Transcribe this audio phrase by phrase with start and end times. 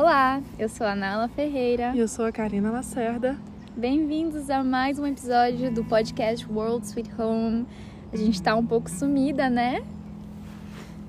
[0.00, 1.90] Olá, eu sou a Nala Ferreira.
[1.92, 3.36] E eu sou a Karina Lacerda.
[3.76, 7.66] Bem-vindos a mais um episódio do podcast World Sweet Home.
[8.12, 9.82] A gente tá um pouco sumida, né?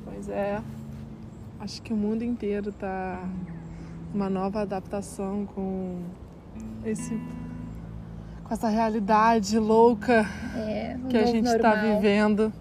[0.03, 0.59] Pois é.
[1.59, 3.29] Acho que o mundo inteiro tá
[4.11, 6.01] uma nova adaptação com
[6.83, 7.13] esse
[8.43, 10.25] com essa realidade louca
[10.55, 12.51] é, que a gente está vivendo.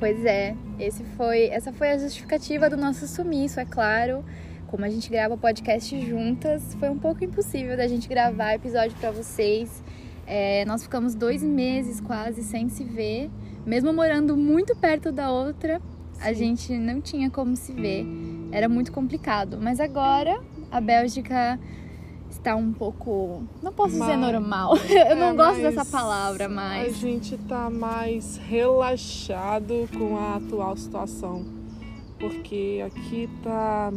[0.00, 4.24] Pois é, esse foi, essa foi a justificativa do nosso sumiço, é claro.
[4.68, 9.10] Como a gente grava podcast juntas, foi um pouco impossível da gente gravar episódio para
[9.10, 9.82] vocês.
[10.26, 13.30] É, nós ficamos dois meses quase sem se ver,
[13.64, 15.80] mesmo morando muito perto da outra,
[16.12, 16.20] Sim.
[16.22, 18.06] a gente não tinha como se ver.
[18.52, 19.58] Era muito complicado.
[19.58, 20.38] Mas agora
[20.70, 21.58] a Bélgica
[22.30, 23.44] está um pouco.
[23.62, 24.74] Não posso mas, dizer normal.
[25.08, 26.88] Eu não é, gosto dessa palavra, mas.
[26.88, 31.46] A gente está mais relaxado com a atual situação.
[32.18, 33.92] Porque aqui tá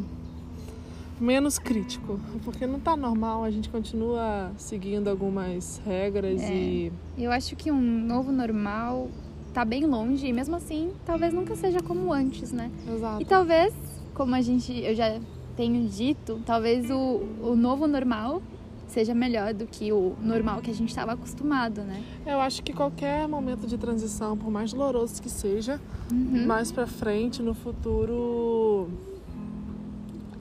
[1.21, 2.19] menos crítico.
[2.43, 6.93] Porque não tá normal, a gente continua seguindo algumas regras é, e.
[7.17, 9.09] Eu acho que um novo normal
[9.53, 12.71] tá bem longe e mesmo assim talvez nunca seja como antes, né?
[12.91, 13.21] Exato.
[13.21, 13.73] E talvez,
[14.13, 14.73] como a gente.
[14.83, 15.19] Eu já
[15.55, 18.41] tenho dito, talvez o, o novo normal
[18.87, 22.03] seja melhor do que o normal que a gente estava acostumado, né?
[22.25, 25.79] Eu acho que qualquer momento de transição, por mais doloroso que seja,
[26.11, 26.45] uhum.
[26.45, 28.89] mais para frente, no futuro,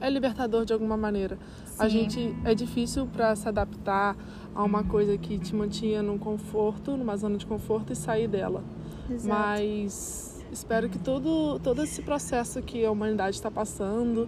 [0.01, 1.37] é libertador de alguma maneira.
[1.65, 1.75] Sim.
[1.79, 4.17] A gente é difícil para se adaptar
[4.53, 8.63] a uma coisa que te mantinha num conforto, numa zona de conforto e sair dela.
[9.09, 9.29] Exato.
[9.29, 14.27] Mas espero que todo todo esse processo que a humanidade está passando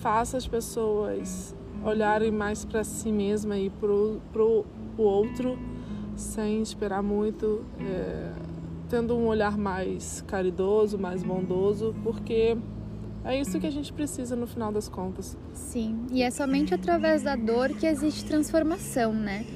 [0.00, 4.64] faça as pessoas olharem mais para si mesma e pro, pro
[4.96, 5.58] o outro
[6.16, 8.32] sem esperar muito, é,
[8.88, 12.56] tendo um olhar mais caridoso, mais bondoso, porque
[13.24, 15.36] é isso que a gente precisa no final das contas.
[15.54, 19.46] Sim, e é somente através da dor que existe transformação, né?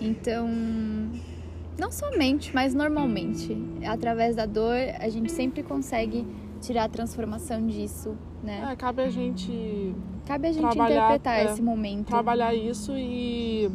[0.00, 0.48] Então,
[1.78, 3.56] não somente, mas normalmente,
[3.86, 6.26] através da dor a gente sempre consegue
[6.60, 8.68] tirar a transformação disso, né?
[8.72, 9.94] É, cabe a gente.
[10.26, 12.06] Cabe a gente interpretar é, esse momento.
[12.06, 13.70] Trabalhar isso e.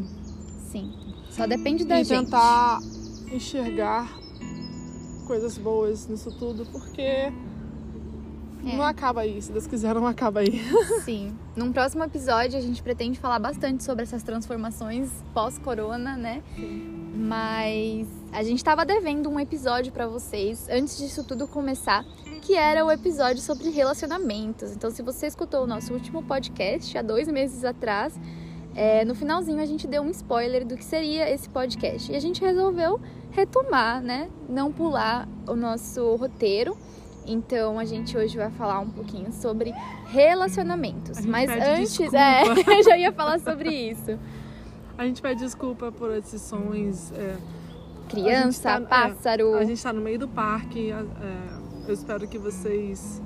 [0.69, 0.91] Sim.
[1.30, 2.25] Só depende da e gente.
[2.25, 2.80] Tentar
[3.31, 4.18] enxergar
[5.25, 7.31] coisas boas nisso tudo, porque
[8.66, 8.75] é.
[8.75, 9.41] não acaba aí.
[9.41, 10.62] Se Deus quiser, não acaba aí.
[11.03, 11.35] Sim.
[11.56, 16.41] Num próximo episódio, a gente pretende falar bastante sobre essas transformações pós-corona, né?
[16.56, 17.12] Sim.
[17.16, 22.06] Mas a gente estava devendo um episódio para vocês antes disso tudo começar
[22.47, 24.72] que era o episódio sobre relacionamentos.
[24.72, 28.18] Então, se você escutou o nosso último podcast há dois meses atrás,
[28.74, 32.09] é, no finalzinho a gente deu um spoiler do que seria esse podcast.
[32.09, 33.01] E a gente resolveu
[33.31, 34.29] retomar, né?
[34.47, 36.78] Não pular o nosso roteiro.
[37.28, 39.74] Então a gente hoje vai falar um pouquinho sobre
[40.08, 41.26] relacionamentos.
[41.26, 42.18] Mas antes, desculpa.
[42.18, 42.44] é,
[42.80, 44.18] eu já ia falar sobre isso.
[44.98, 47.12] A gente pede desculpa por esses sons.
[47.12, 47.36] É,
[48.08, 49.56] Criança, tá, pássaro.
[49.56, 50.92] É, a gente está no meio do parque.
[50.92, 50.98] É,
[51.88, 53.22] eu espero que vocês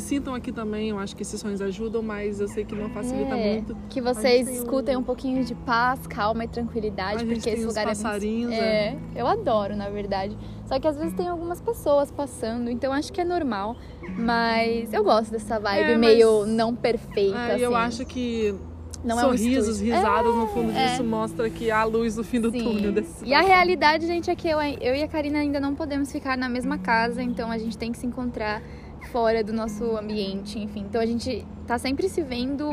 [0.00, 0.90] sintam aqui também.
[0.90, 3.76] Eu acho que esses sonhos ajudam, mas eu sei que não facilita é, muito.
[3.88, 5.00] Que vocês escutem um...
[5.00, 5.02] um...
[5.02, 8.98] pouquinho de paz, calma e tranquilidade, porque esse lugar passarinhos, é, é.
[9.14, 10.36] Eu adoro, na verdade.
[10.66, 13.76] Só que às vezes tem algumas pessoas passando, então acho que é normal.
[14.18, 17.38] Mas eu gosto dessa vibe é, meio não perfeita.
[17.38, 17.62] É, assim.
[17.62, 18.54] Eu acho que
[19.04, 20.86] não sorrisos, é um risadas é, no fundo é.
[20.86, 22.62] disso mostra que há luz no fim do Sim.
[22.62, 25.74] túnel desse E a realidade, gente, é que eu, eu e a Karina ainda não
[25.74, 28.62] podemos ficar na mesma casa, então a gente tem que se encontrar
[29.08, 30.84] fora do nosso ambiente, enfim.
[30.88, 32.70] Então a gente tá sempre se vendo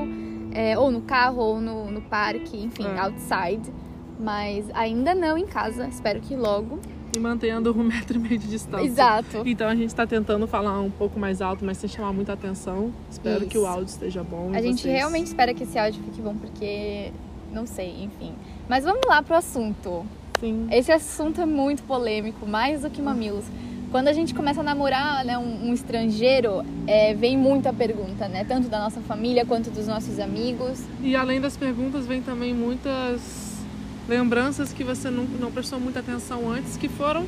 [0.53, 2.99] é, ou no carro ou no, no parque, enfim, é.
[2.99, 3.71] outside.
[4.19, 6.79] Mas ainda não em casa, espero que logo
[7.15, 8.85] e mantendo um metro e meio de distância.
[8.85, 9.43] Exato.
[9.45, 12.91] Então a gente está tentando falar um pouco mais alto, mas sem chamar muita atenção.
[13.09, 13.49] Espero Isso.
[13.49, 14.51] que o áudio esteja bom.
[14.53, 17.11] A gente realmente espera que esse áudio fique bom, porque
[17.51, 18.33] não sei, enfim.
[18.69, 20.05] Mas vamos lá pro assunto.
[20.39, 20.67] Sim.
[20.71, 23.45] Esse assunto é muito polêmico, mais do que mamilos.
[23.91, 28.45] Quando a gente começa a namorar né, um, um estrangeiro, é, vem muita pergunta, né?
[28.45, 30.79] Tanto da nossa família quanto dos nossos amigos.
[31.01, 33.59] E além das perguntas, vem também muitas
[34.07, 37.27] lembranças que você não, não prestou muita atenção antes, que foram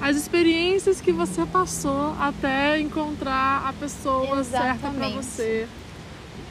[0.00, 4.50] as experiências que você passou até encontrar a pessoa Exatamente.
[4.50, 5.68] certa para você.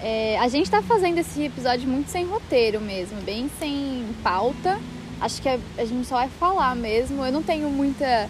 [0.02, 4.80] É, a gente está fazendo esse episódio muito sem roteiro mesmo, bem sem pauta.
[5.20, 7.26] Acho que a, a, gente só vai falar mesmo.
[7.26, 8.30] Eu não tenho muita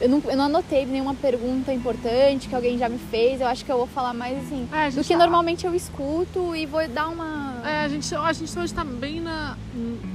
[0.00, 3.40] eu não, eu não anotei nenhuma pergunta importante que alguém já me fez.
[3.40, 4.68] Eu acho que eu vou falar mais assim.
[4.72, 7.60] É, do que tá- normalmente eu escuto e vou dar uma.
[7.64, 9.56] É, a gente, a gente hoje tá bem na,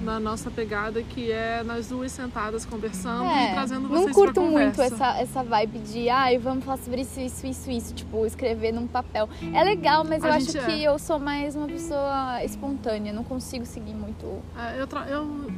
[0.03, 4.81] na nossa pegada, que é nós duas sentadas conversando e trazendo vocês não curto muito
[4.81, 8.87] essa, essa vibe de ai, vamos falar sobre isso, isso, isso, isso, tipo, escrever num
[8.87, 9.27] papel.
[9.53, 10.87] É legal, mas A eu acho que é.
[10.87, 14.41] eu sou mais uma pessoa espontânea, não consigo seguir muito.
[14.57, 15.51] É, eu, eu,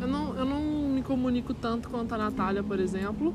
[0.00, 3.32] eu, não, eu não me comunico tanto quanto a Natália, por exemplo.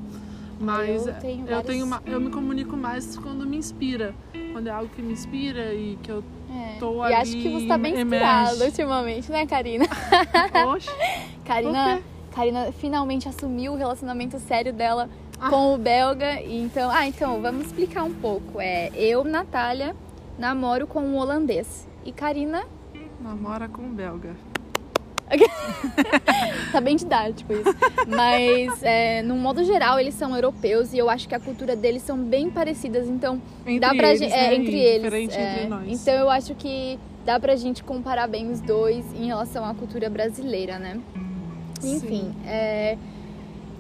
[0.60, 4.14] Mas eu tenho eu, tenho uma- eu me comunico mais quando me inspira.
[4.52, 6.24] Quando é algo que me inspira e que eu
[6.54, 6.78] É.
[6.80, 8.06] Tô e acho que ali, você tá bem emerge.
[8.26, 9.86] inspirada ultimamente, né, Karina?
[10.68, 10.88] Oxe,
[11.44, 12.00] Karina?
[12.32, 15.10] Karina finalmente assumiu o relacionamento sério dela
[15.40, 15.50] Ah.
[15.50, 16.40] com o belga.
[16.42, 18.62] E então, ah, então, vamos explicar um pouco.
[18.62, 19.96] É, eu, Natália,
[20.38, 21.88] namoro com um holandês.
[22.06, 22.64] E Karina
[23.22, 24.36] namora com um belga.
[26.72, 27.76] tá bem didático isso.
[28.08, 32.02] Mas, é, no modo geral, eles são europeus e eu acho que a cultura deles
[32.04, 33.08] são bem parecidas.
[33.08, 34.32] Então, Entre dá pra eles, gente.
[34.32, 34.46] né?
[34.48, 35.14] É, entre E eles.
[35.36, 35.52] É.
[35.54, 36.02] entre nós.
[36.02, 40.10] Então, eu acho que dá pra gente comparar bem os dois em relação à cultura
[40.10, 41.00] brasileira, né?
[41.84, 42.36] Enfim, Sim.
[42.46, 42.98] é,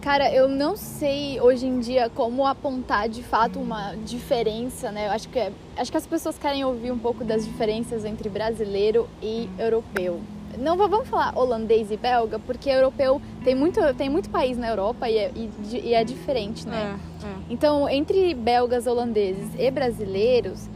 [0.01, 5.07] cara, eu não sei hoje em dia como apontar de fato uma diferença, né?
[5.07, 8.27] Eu acho que, é- acho que as pessoas querem ouvir um pouco das diferenças entre
[8.27, 10.19] brasileiro e europeu.
[10.57, 14.67] Não va- vamos falar holandês e belga, porque europeu tem muito, tem muito país na
[14.69, 15.49] Europa e é, e
[15.83, 16.97] e é diferente, né?
[17.23, 17.29] É, é.
[17.49, 20.69] Então, entre belgas, holandeses e brasileiros,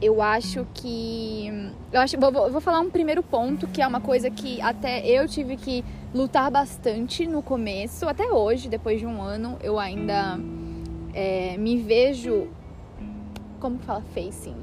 [0.00, 1.50] eu acho que.
[1.92, 5.28] Eu acho, vou, vou- falar um primeiro ponto, que é uma coisa que até eu
[5.28, 5.84] tive que
[6.14, 10.38] lutar bastante no começo, até hoje, depois de um ano, eu ainda
[11.14, 12.48] é, me vejo.
[13.60, 14.02] Como fala?
[14.14, 14.56] Facing.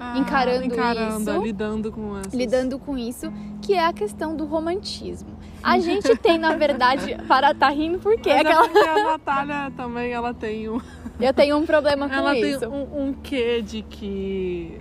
[0.00, 1.42] Ah, Encarando encarando, isso.
[1.42, 2.32] lidando com essas.
[2.32, 5.30] Lidando com isso, que é a questão do romantismo.
[5.62, 8.68] A gente tem, na verdade, para tá rindo porque Mas é aquela...
[8.68, 10.80] porque a Natália também, ela tem um,
[11.20, 12.68] eu tenho um problema com ela tem isso.
[12.68, 14.80] um, um quê de que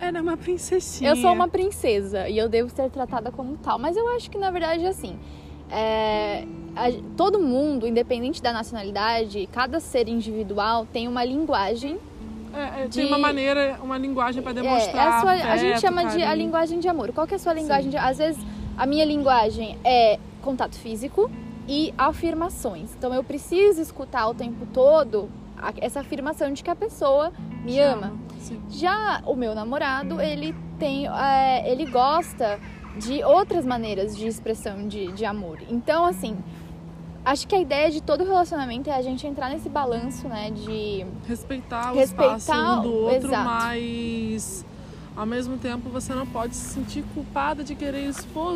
[0.00, 1.10] ela é uma princessinha.
[1.10, 3.78] Eu sou uma princesa e eu devo ser tratada como tal.
[3.78, 5.18] Mas eu acho que na verdade assim.
[5.70, 6.44] é,
[6.76, 11.98] a- todo mundo, independente da nacionalidade, cada ser individual tem uma linguagem.
[12.54, 15.56] É, é, de- Tem uma maneira, uma linguagem pra É, é demonstrar a, sua- a
[15.56, 16.44] gente afeto, chama de a carinho.
[16.46, 17.12] linguagem de amor.
[17.12, 18.44] Qual que é a sua linguagem de Às vezes
[18.76, 21.30] a minha linguagem é contato físico
[21.68, 22.94] e afirmações.
[22.96, 25.28] Então eu preciso escutar o tempo todo
[25.80, 27.32] essa afirmação de que a pessoa
[27.64, 28.12] me Te ama.
[28.38, 28.60] Sim.
[28.68, 31.06] Já o meu namorado, ele tem.
[31.08, 32.58] é, ele gosta
[32.98, 35.58] de outras maneiras de expressão de, de amor.
[35.70, 36.36] Então, assim,
[37.24, 40.50] acho que a ideia de todo relacionamento é a gente entrar nesse balanço, né?
[40.50, 41.04] De.
[41.26, 43.44] Respeitar o Respeitar espaço um do o- outro, exato.
[43.44, 44.64] mas
[45.16, 48.54] ao mesmo tempo você não pode se sentir culpada de querer expor o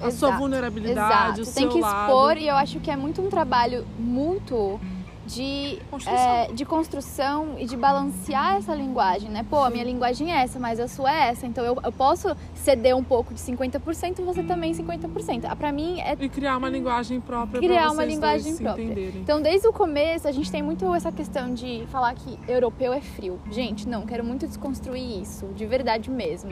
[0.00, 1.44] a sua Exato, vulnerabilidade, o Exato.
[1.46, 2.10] seu Tem que lado.
[2.10, 4.78] expor, e eu acho que é muito um trabalho mútuo
[5.26, 6.18] de Construção.
[6.18, 9.44] é, de construção e de balancear essa linguagem, né?
[9.48, 11.46] Pô, a minha linguagem é essa, mas a sua é essa.
[11.46, 15.44] Então eu, eu posso ceder um pouco de 50%, você também 50%.
[15.48, 18.82] Ah, Pra mim é E criar uma linguagem própria Criar pra uma linguagem própria.
[18.84, 19.20] entenderem.
[19.22, 23.00] Então, desde o começo, a gente tem muito essa questão de falar que europeu é
[23.00, 23.40] frio.
[23.50, 26.50] Gente, não, quero muito desconstruir isso, de verdade mesmo.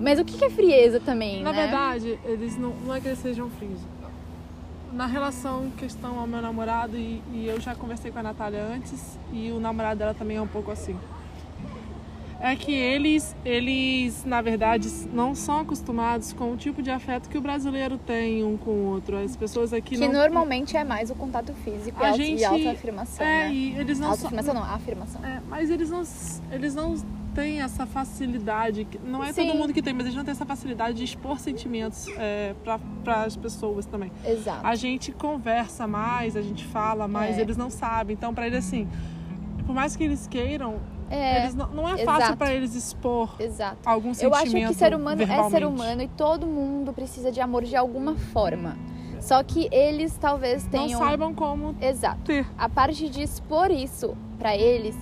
[0.00, 1.62] Mas o que que é frieza também, Na né?
[1.62, 3.80] verdade, eles não, não é que eles sejam frios.
[4.92, 9.18] Na relação questão ao meu namorado, e, e eu já conversei com a Natália antes,
[9.32, 10.98] e o namorado dela também é um pouco assim.
[12.40, 17.36] É que eles, eles, na verdade, não são acostumados com o tipo de afeto que
[17.36, 19.16] o brasileiro tem um com o outro.
[19.18, 20.12] As pessoas aqui que não.
[20.12, 23.52] normalmente é mais o contato físico A e gente- e autoafirmação, É, né?
[23.52, 24.10] e eles não.
[24.10, 25.24] Autoafirmação não, afirmação.
[25.24, 26.02] É, mas eles não,
[26.52, 26.94] eles não
[27.34, 28.86] têm essa facilidade.
[29.04, 29.46] Não é Sim.
[29.48, 33.24] todo mundo que tem, mas eles não têm essa facilidade de expor sentimentos é, para
[33.24, 34.12] as pessoas também.
[34.24, 34.64] Exato.
[34.64, 37.40] A gente conversa mais, a gente fala mais, É.
[37.40, 38.14] eles não sabem.
[38.14, 38.86] Então, para eles, assim,
[39.66, 40.76] por mais que eles queiram,
[41.10, 42.36] É, eles não, não é fácil exato.
[42.36, 43.78] para eles expor exato.
[43.84, 47.64] algum Eu acho que ser humano é ser humano e todo mundo precisa de amor
[47.64, 48.76] de alguma forma.
[49.20, 50.98] Só que eles talvez Não tenham.
[51.00, 52.20] saibam como Exato.
[52.24, 52.46] ter.
[52.56, 54.96] A parte de expor isso pra eles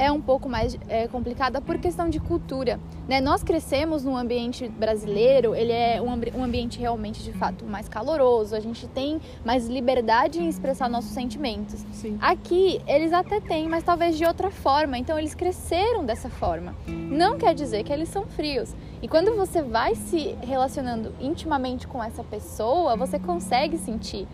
[0.00, 2.80] é um pouco mais é, complicada por questão de cultura.
[3.06, 3.20] Né?
[3.20, 8.56] Nós crescemos num ambiente brasileiro, ele é um, um ambiente realmente de fato mais caloroso,
[8.56, 11.84] a gente tem mais liberdade em expressar nossos sentimentos.
[11.92, 12.16] Sim.
[12.18, 14.96] Aqui eles até têm, mas talvez de outra forma.
[14.96, 16.74] Então eles cresceram dessa forma.
[16.88, 18.74] Não quer dizer que eles são frios.
[19.02, 24.26] E quando você vai se relacionando intimamente com essa pessoa, você consegue sentir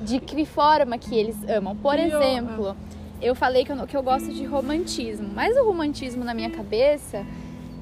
[0.00, 1.74] de que forma que eles amam.
[1.74, 2.76] Por exemplo,
[3.20, 7.24] eu falei que eu, que eu gosto de romantismo, mas o romantismo na minha cabeça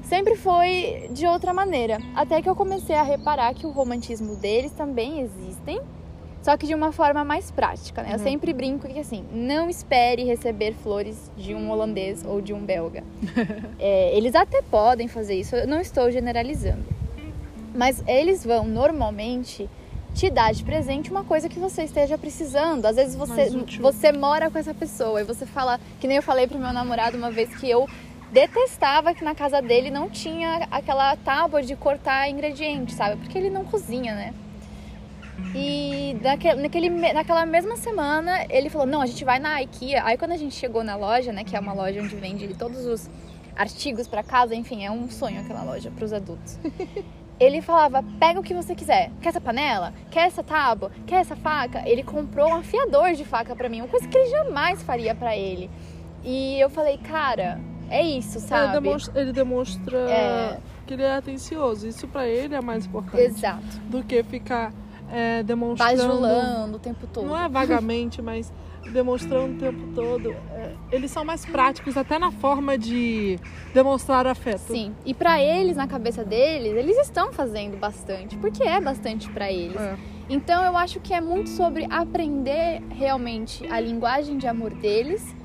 [0.03, 1.99] sempre foi de outra maneira.
[2.15, 5.79] Até que eu comecei a reparar que o romantismo deles também existem
[6.41, 8.09] Só que de uma forma mais prática, né?
[8.13, 8.23] Eu Uhum.
[8.23, 13.03] sempre brinco que assim, não espere receber flores de um holandês ou de um belga.
[13.79, 16.85] É, eles até podem fazer isso, eu não estou generalizando.
[17.75, 19.69] Mas eles vão normalmente
[20.17, 22.87] te dar de presente uma coisa que você esteja precisando.
[22.87, 26.47] Às vezes você, você mora com essa pessoa e você fala, que nem eu falei
[26.47, 27.87] pro meu namorado uma vez que eu
[28.31, 33.17] detestava que na casa dele não tinha aquela tábua de cortar ingredientes, sabe?
[33.17, 34.33] Porque ele não cozinha, né?
[35.53, 40.03] E naquele, naquele, naquela mesma semana ele falou: Não, a gente vai na IKEA.
[40.03, 42.87] Aí quando a gente chegou na loja, né, que é uma loja onde vende todos
[42.87, 43.07] os
[43.55, 46.57] artigos pra casa, enfim, é um sonho aquela loja pros adultos.
[47.39, 49.11] Ele falava: Pega o que você quiser.
[49.21, 49.93] Quer essa panela?
[50.09, 50.91] Quer essa tábua?
[51.05, 51.87] Quer essa faca?
[51.87, 55.35] Ele comprou um afiador de faca pra mim, uma coisa que ele jamais faria pra
[55.37, 55.69] ele.
[56.23, 58.73] E eu falei: Cara, é isso, Ele sabe?
[58.73, 60.57] demonstra, ele demonstra É.
[60.85, 61.87] que ele é atencioso.
[61.87, 63.63] Isso pra ele é mais importante Exato.
[63.85, 64.73] do que ficar
[65.11, 65.95] é, demonstrando.
[65.95, 67.27] Bajulando o tempo todo.
[67.27, 68.51] Não é vagamente, mas
[68.91, 70.31] demonstrando o tempo todo.
[70.51, 73.39] É, eles são mais práticos até na forma de
[73.73, 74.59] demonstrar afeto.
[74.59, 79.51] Sim, e pra eles, na cabeça deles, eles estão fazendo bastante, porque é bastante pra
[79.51, 79.79] eles.
[79.79, 79.97] É.
[80.29, 85.35] Então eu acho que é muito sobre aprender realmente a linguagem de amor deles.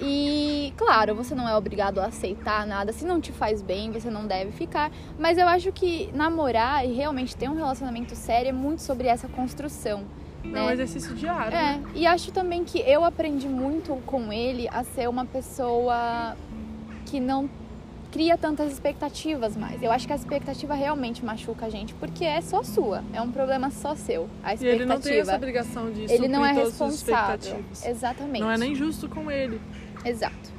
[0.00, 2.92] E, claro, você não é obrigado a aceitar nada.
[2.92, 4.90] Se não te faz bem, você não deve ficar.
[5.18, 9.26] Mas eu acho que namorar e realmente ter um relacionamento sério é muito sobre essa
[9.28, 10.04] construção.
[10.54, 10.72] É um né?
[10.72, 11.56] exercício diário.
[11.56, 16.36] É, e acho também que eu aprendi muito com ele a ser uma pessoa
[17.06, 17.48] que não
[18.10, 19.82] cria tantas expectativas mais.
[19.82, 23.30] Eu acho que a expectativa realmente machuca a gente, porque é só sua, é um
[23.30, 24.28] problema só seu.
[24.42, 24.68] A E expectativa.
[24.74, 27.62] ele não tem essa obrigação de Ele não é responsável.
[27.84, 28.40] Exatamente.
[28.40, 29.60] Não é nem justo com ele.
[30.04, 30.56] Exato.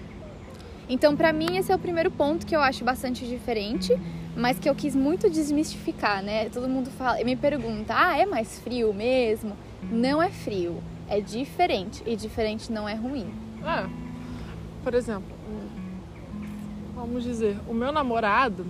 [0.89, 3.94] Então, pra mim, esse é o primeiro ponto que eu acho bastante diferente,
[4.36, 6.50] mas que eu quis muito desmistificar, né?
[6.50, 9.53] Todo mundo fala, me pergunta: "Ah, é mais frio mesmo?"
[9.84, 13.34] Não é frio, é diferente e diferente não é ruim.
[13.63, 13.88] É.
[14.84, 15.38] Por exemplo,
[16.96, 18.65] vamos dizer, o meu namorado,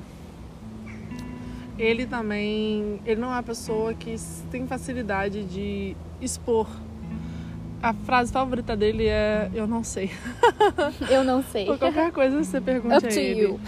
[1.78, 4.16] ele também, ele não é uma pessoa que
[4.52, 6.68] tem facilidade de expor.
[7.82, 10.10] A frase favorita dele é eu não sei.
[11.10, 11.70] Eu não sei.
[11.70, 13.60] Ou qualquer coisa você pergunte Up a ele.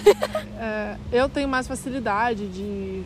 [0.60, 3.04] É, eu tenho mais facilidade de,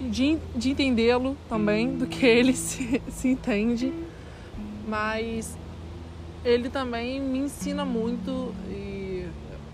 [0.00, 3.92] de, de entendê-lo também do que ele se, se entende.
[4.86, 5.56] Mas
[6.44, 9.26] ele também me ensina muito e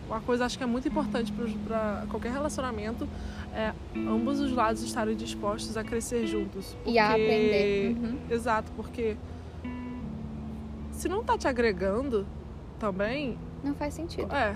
[0.09, 1.33] uma coisa acho que é muito importante
[1.67, 3.09] para qualquer relacionamento
[3.53, 6.77] é ambos os lados estarem dispostos a crescer juntos.
[6.87, 7.97] E a Porque- aprender.
[7.97, 8.19] Uhum.
[8.31, 9.17] Exato, porque
[10.93, 12.27] se não tá te agregando
[12.79, 14.33] também, Não faz sentido.
[14.35, 14.55] é.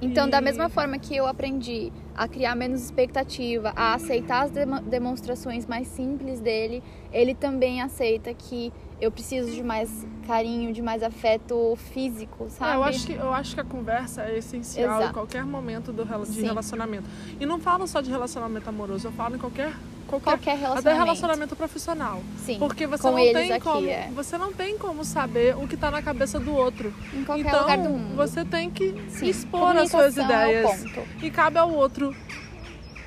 [0.00, 4.80] Então, da mesma forma que eu aprendi a criar menos expectativa, a aceitar as demo-
[4.80, 6.82] demonstrações mais simples dele,
[7.12, 12.72] ele também aceita que eu preciso de mais carinho, de mais afeto físico, sabe?
[12.72, 15.10] É, eu, acho que, eu acho que a conversa é essencial Exato.
[15.10, 16.42] em qualquer momento do, de Sim.
[16.42, 17.04] relacionamento.
[17.40, 19.72] E não falo só de relacionamento amoroso, eu falo em qualquer.
[20.04, 21.04] Qualquer, Qualquer até relacionamento.
[21.04, 22.22] relacionamento profissional.
[22.44, 23.88] Sim, Porque você não tem aqui, como.
[23.88, 24.08] é.
[24.14, 26.92] Você não tem como saber o que tá na cabeça do outro.
[27.12, 28.16] em qualquer então, lugar do mundo.
[28.16, 30.70] você tem que Sim, expor as suas é ideias.
[30.84, 31.02] ponto.
[31.22, 32.14] E cabe ao outro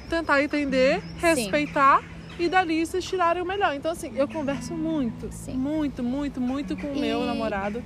[0.10, 2.02] tentar entender, respeitar
[2.40, 3.74] e dali vocês tirarem o melhor.
[3.76, 5.54] Então, assim, eu converso muito, Sim.
[5.54, 7.84] muito, muito, muito com o E- meu namorado.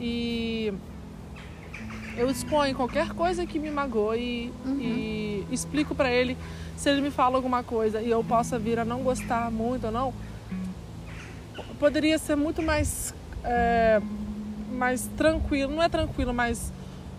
[0.00, 0.72] E
[2.16, 4.78] eu exponho qualquer coisa que me magoe Uhum.
[4.80, 6.36] e explico pra ele
[6.78, 9.92] se ele me fala alguma coisa e eu possa vir a não gostar muito ou
[9.92, 10.14] não.
[11.80, 14.00] Poderia ser muito mais, é,
[14.70, 16.72] mais tranquilo, não é tranquilo, mas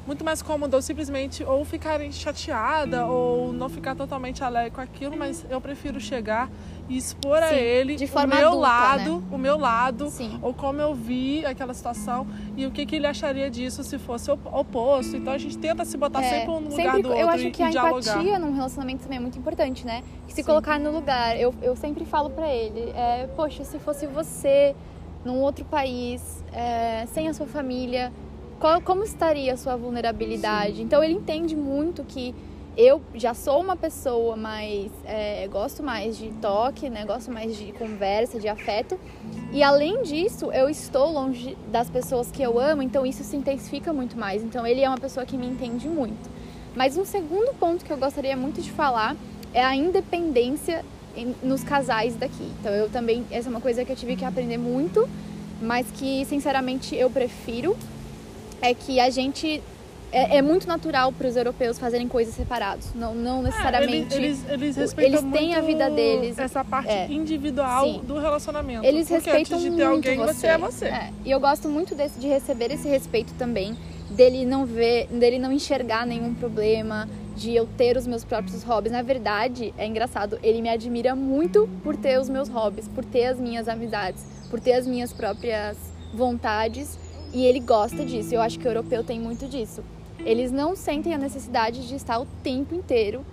[0.07, 5.17] muito mais cômodo eu simplesmente ou ficar chateada ou não ficar totalmente alegre com aquilo,
[5.17, 6.49] mas eu prefiro chegar
[6.89, 10.39] e expor a Sim, ele de forma o meu adulta, lado, o meu lado, Sim.
[10.41, 12.25] ou como eu vi aquela situação
[12.57, 15.15] e o que, que ele acharia disso se fosse op- oposto.
[15.15, 17.47] Então a gente tenta se botar É, sempre no lugar sempre- do outro eu acho
[17.47, 18.11] e, que e a dialogar.
[18.13, 20.03] empatia num relacionamento também é muito importante, né?
[20.27, 20.43] Se Sim.
[20.43, 21.39] colocar no lugar.
[21.39, 24.75] Eu, eu sempre falo pra ele, é, poxa, se fosse você
[25.23, 28.11] num outro país, é, sem a sua família,
[28.59, 30.81] qual- como estaria a sua vulnerabilidade?
[30.81, 32.33] Então ele entende muito que
[32.81, 34.89] eu já sou uma pessoa mais.
[35.03, 37.03] é, gosto mais de toque, né?
[37.03, 38.97] Gosto mais de conversa, de afeto.
[39.51, 43.91] E além disso, eu estou longe das pessoas que eu amo, então isso se intensifica
[43.91, 44.41] muito mais.
[44.41, 46.29] Então ele é uma pessoa que me entende muito.
[46.73, 49.13] Mas um segundo ponto que eu gostaria muito de falar
[49.53, 50.85] é a independência
[51.43, 52.49] nos casais daqui.
[52.61, 55.05] Então eu também, essa é uma coisa que eu tive que aprender muito,
[55.61, 57.75] mas que sinceramente eu prefiro
[58.61, 59.61] é que a gente
[60.11, 64.13] é, é muito natural para os europeus fazerem coisas separados, não, não necessariamente.
[64.13, 66.37] É, eles, eles, eles respeitam eles têm a vida deles.
[66.37, 67.07] Essa parte É.
[67.11, 68.01] individual Sim.
[68.03, 68.85] do relacionamento.
[68.85, 70.33] Eles Porque respeitam antes de ter muito alguém, você.
[70.33, 70.85] você é você.
[70.85, 73.77] É, E eu gosto muito desse, de receber esse respeito também,
[74.09, 78.91] dele não ver, dele não enxergar nenhum problema, de eu ter os meus próprios hobbies.
[78.91, 83.25] Na verdade, é engraçado, ele me admira muito por ter os meus hobbies, por ter
[83.27, 85.77] as minhas amizades, por ter as minhas próprias
[86.13, 86.97] vontades,
[87.31, 88.33] e ele gosta disso.
[88.33, 89.83] Eu acho que o europeu tem muito disso.
[90.25, 93.25] Eles não sentem a necessidade de estar o tempo inteiro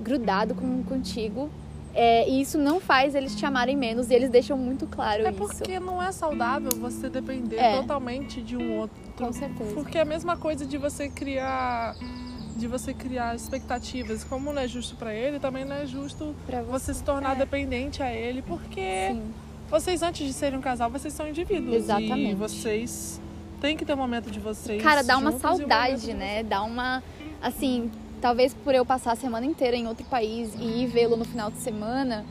[0.00, 1.50] grudado com, contigo.
[1.96, 5.30] É, e isso não faz eles te amarem menos, e eles deixam muito claro É
[5.30, 5.38] isso.
[5.38, 7.76] porque não é saudável você depender É.
[7.80, 8.96] totalmente de um outro.
[9.16, 9.72] Com certeza.
[9.74, 11.94] Porque é a mesma coisa de você criar
[12.56, 14.22] de você criar expectativas.
[14.22, 17.38] Como não é justo pra ele, também não é justo Pra você se tornar É.
[17.40, 19.22] dependente a ele, porque Sim.
[19.68, 22.30] vocês antes de serem um casal, vocês são indivíduos Exatamente.
[22.30, 23.20] e vocês
[23.64, 24.82] têm que ter um momento de vocês.
[24.82, 26.42] Cara, dá uma um saudade, de né?
[26.42, 27.02] Dá uma.
[27.40, 27.90] Assim,
[28.20, 31.50] talvez por eu passar a semana inteira em outro país e ir vê-lo no final
[31.50, 32.26] de semana,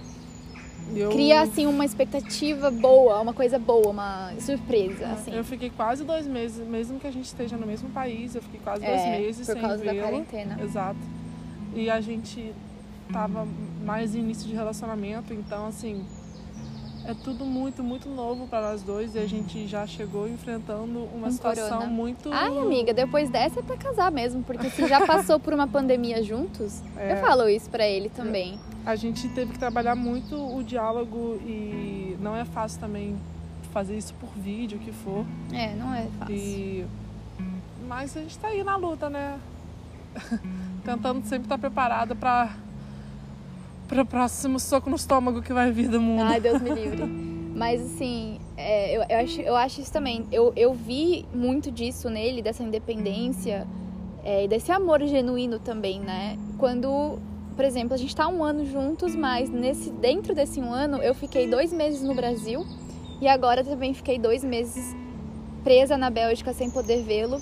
[0.95, 5.33] Eu- cria, assim, uma expectativa boa, uma coisa boa, uma surpresa, assim.
[5.35, 8.59] Eu fiquei quase dois meses, mesmo que a gente esteja no mesmo país, eu fiquei
[8.63, 10.03] quase dois É, meses por sem causa da vê-lo.
[10.03, 10.59] quarentena.
[10.63, 10.99] Exato.
[11.75, 12.53] E a gente
[13.11, 13.47] tava
[13.83, 16.05] mais em início de relacionamento, então assim,
[17.05, 21.27] é tudo muito, muito novo para nós dois e a gente já chegou enfrentando uma
[21.27, 21.85] Um situação corona.
[21.87, 22.31] muito.
[22.31, 26.23] Ai, amiga, depois dessa é pra casar mesmo, porque se já passou por uma pandemia
[26.23, 27.13] juntos, É.
[27.13, 28.57] eu falo isso pra ele também.
[28.85, 33.15] A gente teve que trabalhar muito o diálogo e não é fácil também
[33.71, 35.25] fazer isso por vídeo, o que for.
[35.51, 36.35] É, não é fácil.
[36.35, 36.85] E...
[37.87, 39.37] Mas a gente tá aí na luta, né?
[40.85, 42.55] Tentando sempre estar preparada para
[43.87, 46.23] para o próximo soco no estômago que vai vir do mundo.
[46.23, 47.03] Ai, Deus me livre.
[47.55, 50.25] Mas assim, é, eu, eu, acho, eu acho isso também.
[50.31, 53.67] Eu, eu vi muito disso nele, dessa independência
[54.23, 56.37] é, desse amor genuíno também, né?
[56.57, 57.19] Quando,
[57.55, 61.13] por exemplo, a gente tá um ano juntos, mas nesse, dentro desse um ano eu
[61.13, 62.65] fiquei dois meses no Brasil
[63.21, 64.95] e agora também fiquei dois meses
[65.63, 67.41] presa na Bélgica sem poder vê-lo.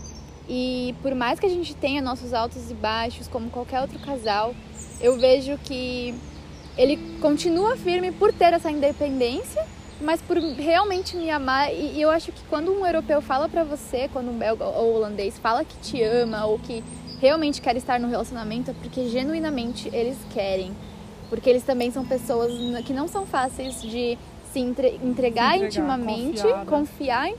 [0.49, 4.53] E por mais que a gente tenha nossos altos e baixos, como qualquer outro casal,
[4.99, 6.13] eu vejo que
[6.77, 9.63] ele continua firme por ter essa independência,
[9.99, 11.71] mas por realmente me amar.
[11.73, 14.95] E, e eu acho que quando um europeu fala pra você, quando um belga ou
[14.95, 16.83] holandês fala que te ama ou que
[17.19, 20.71] realmente quer estar no relacionamento, é porque genuinamente eles querem.
[21.29, 22.51] Porque eles também são pessoas
[22.83, 24.17] que não são fáceis de
[24.51, 26.65] se entre- entregar, entregar, intimamente, confiar, né?
[26.65, 27.35] confiar em,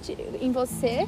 [0.47, 1.07] em você.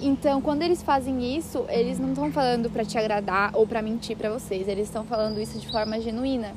[0.00, 4.16] Então, quando eles fazem isso, eles não estão falando pra te agradar ou pra mentir
[4.16, 4.66] pra vocês.
[4.66, 6.52] Eles estão falando isso de forma genuína.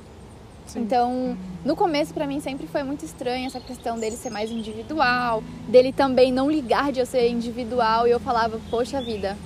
[0.68, 0.82] Sim.
[0.82, 5.44] Então, no começo pra mim sempre foi muito estranho essa questão dele ser mais individual,
[5.68, 9.38] dele também não ligar de eu ser individual e eu falava, poxa vida,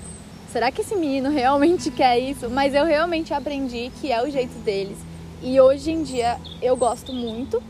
[0.52, 2.50] será que esse menino realmente quer isso?
[2.50, 4.98] Mas eu realmente aprendi que é o jeito deles.
[5.42, 7.62] E hoje em dia eu gosto muito.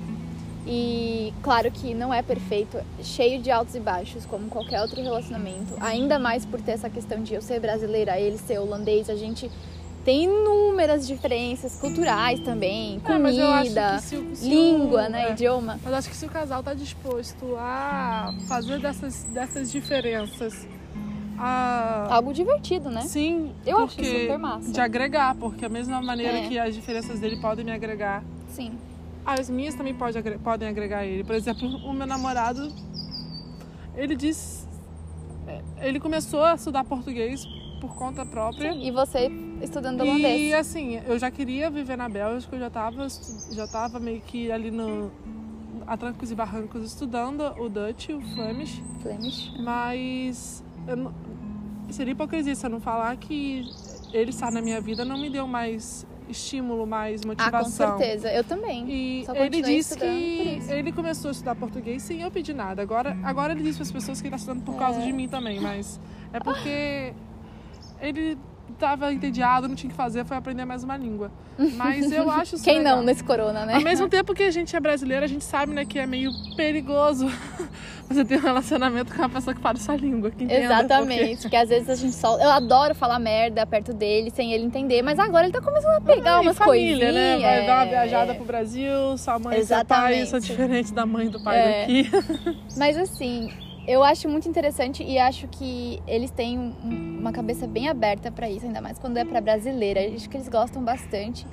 [0.71, 5.73] E claro que não é perfeito, cheio de altos e baixos, como qualquer outro relacionamento.
[5.79, 9.49] Ainda mais por ter essa questão de eu ser brasileira, ele ser holandês, a gente
[10.03, 15.31] tem inúmeras diferenças culturais também, É, comida, que se língua, né, é.
[15.31, 15.79] idioma.
[15.83, 20.67] Mas acho que se o casal tá disposto a fazer dessas, dessas diferenças.
[21.37, 22.07] A...
[22.15, 23.01] Algo divertido, né?
[23.01, 24.71] Sim, Eu acho super massa.
[24.71, 26.47] de agregar, porque a mesma maneira É.
[26.47, 28.73] que as diferenças dele podem me agregar, Sim.
[29.25, 31.23] as minhas também pode podem agregar ele.
[31.23, 32.69] Por exemplo, o meu namorado,
[33.95, 34.67] ele disse,
[35.47, 37.47] é, ele começou a estudar português
[37.79, 38.73] por conta própria.
[38.73, 40.53] Sim, E você estudando E holandês.
[40.53, 44.51] assim, eu já queria viver na Bélgica, eu já tava, estu- já tava meio que
[44.51, 45.11] ali no
[45.87, 49.51] a trancos e barrancos estudando o Dutch, o Flemish, Flemish.
[49.59, 50.63] mas
[50.97, 51.11] não-
[51.89, 53.65] seria hipocrisia se eu não falar que
[54.13, 57.97] ele estar na minha vida não me deu mais estímulo, mais Ah, com motivação.
[57.97, 58.31] certeza.
[58.31, 58.85] Eu também.
[58.87, 62.83] E ele disse que ele começou a estudar português sem eu pedir nada.
[62.83, 65.05] Agora, agora ele diz para as pessoas que ele está estudando por causa É.
[65.05, 65.99] de mim também, mas
[66.31, 67.13] é porque
[68.01, 68.37] ele
[68.71, 71.31] estava entediado, não tinha o que fazer, foi aprender mais uma língua.
[71.75, 72.97] Mas eu acho isso Quem legal.
[72.97, 73.73] não nesse corona, né?
[73.75, 76.31] Ao mesmo tempo que a gente é brasileira, a gente sabe, né, que é meio
[76.55, 77.27] perigoso
[78.07, 80.45] você ter um relacionamento com uma pessoa que fala sua língua, que.
[80.45, 82.39] Exatamente, porque às vezes a gente só.
[82.39, 86.01] Eu adoro falar merda perto dele sem ele entender, mas agora ele tá começando a
[86.01, 87.13] pegar porque- umas família, coisinhas.
[87.15, 87.39] né?
[87.39, 88.35] Vai dar uma é, viajada é.
[88.35, 90.29] pro Brasil, sua mãe e seu pai Exatamente.
[90.29, 91.81] são diferentes da mãe e do pai É.
[91.81, 92.09] daqui.
[92.77, 93.51] Mas assim,
[93.89, 98.47] eu acho muito interessante e acho que eles têm um- uma cabeça bem aberta pra
[98.47, 99.99] isso, ainda mais quando é pra brasileira.
[100.15, 101.47] Acho que eles gostam bastante.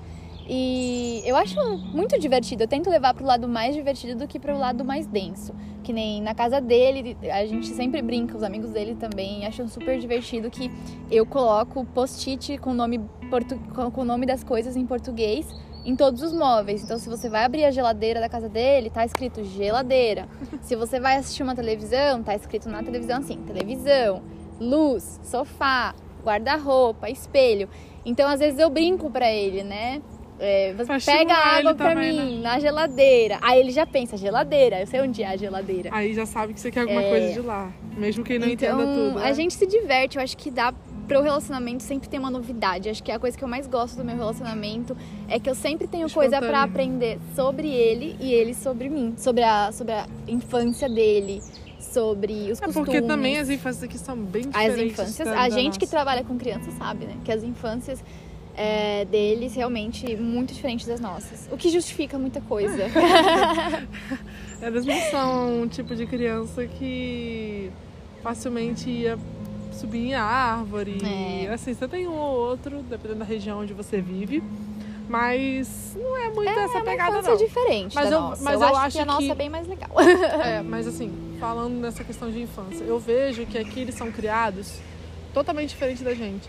[0.49, 1.57] E eu acho
[1.95, 2.63] muito divertido.
[2.63, 5.55] Eu tento levar pro lado mais divertido do que pro lado mais denso.
[5.83, 9.99] Que nem na casa dele, a gente sempre brinca, os amigos dele também acham super
[9.99, 10.71] divertido que
[11.11, 13.01] eu coloco post-it com o nome,
[13.95, 15.53] com o nome das coisas em português
[15.87, 16.83] em todos os móveis.
[16.83, 20.29] Então, se você vai abrir a geladeira da casa dele, tá escrito geladeira.
[20.63, 24.21] Se você vai assistir uma televisão, tá escrito na televisão assim: televisão,
[24.61, 25.95] luz, sofá,
[26.25, 27.69] guarda-roupa, espelho.
[28.05, 30.03] Então, às vezes eu brinco pra ele, né?
[30.39, 32.43] É, você pega água pra também, mim né?
[32.43, 33.39] na geladeira.
[33.41, 35.89] Aí ele já pensa, geladeira, eu sei onde é a geladeira.
[35.93, 37.09] Aí já sabe que você quer alguma é...
[37.09, 37.73] coisa de lá.
[37.97, 39.19] Mesmo quem não então, entenda tudo.
[39.19, 39.27] Né?
[39.27, 40.75] A gente se diverte, eu acho que dá
[41.07, 42.89] pro relacionamento sempre tem uma novidade.
[42.89, 44.97] Acho que é a coisa que eu mais gosto do meu relacionamento
[45.29, 49.43] é que eu sempre tenho coisa para aprender sobre ele e ele sobre mim, sobre
[49.43, 51.43] a, sobre a infância dele,
[51.79, 52.75] sobre os é costumes.
[52.75, 54.99] porque também as infâncias aqui são bem diferentes.
[54.99, 55.79] As infâncias, a gente nossa.
[55.79, 57.17] que trabalha com crianças sabe, né?
[57.25, 58.03] Que as infâncias
[58.57, 61.49] é, deles realmente muito diferentes das nossas.
[61.53, 62.85] O que justifica muita coisa.
[64.61, 67.71] Eles não são um tipo de criança que
[68.23, 69.19] facilmente ia
[69.77, 70.99] subir em árvore.
[71.05, 71.53] É.
[71.53, 74.43] Assim, você tem um ou outro, dependendo da região onde você vive.
[75.09, 77.33] Mas não é muito é, essa pegada, não.
[77.35, 78.43] É diferente mas eu, nossa.
[78.43, 79.91] Mas eu, eu acho, acho, que a nossa é bem mais legal.
[80.45, 84.81] É, mas assim, falando nessa questão de infância, eu vejo que aqui eles são criados
[85.33, 86.49] totalmente diferente da gente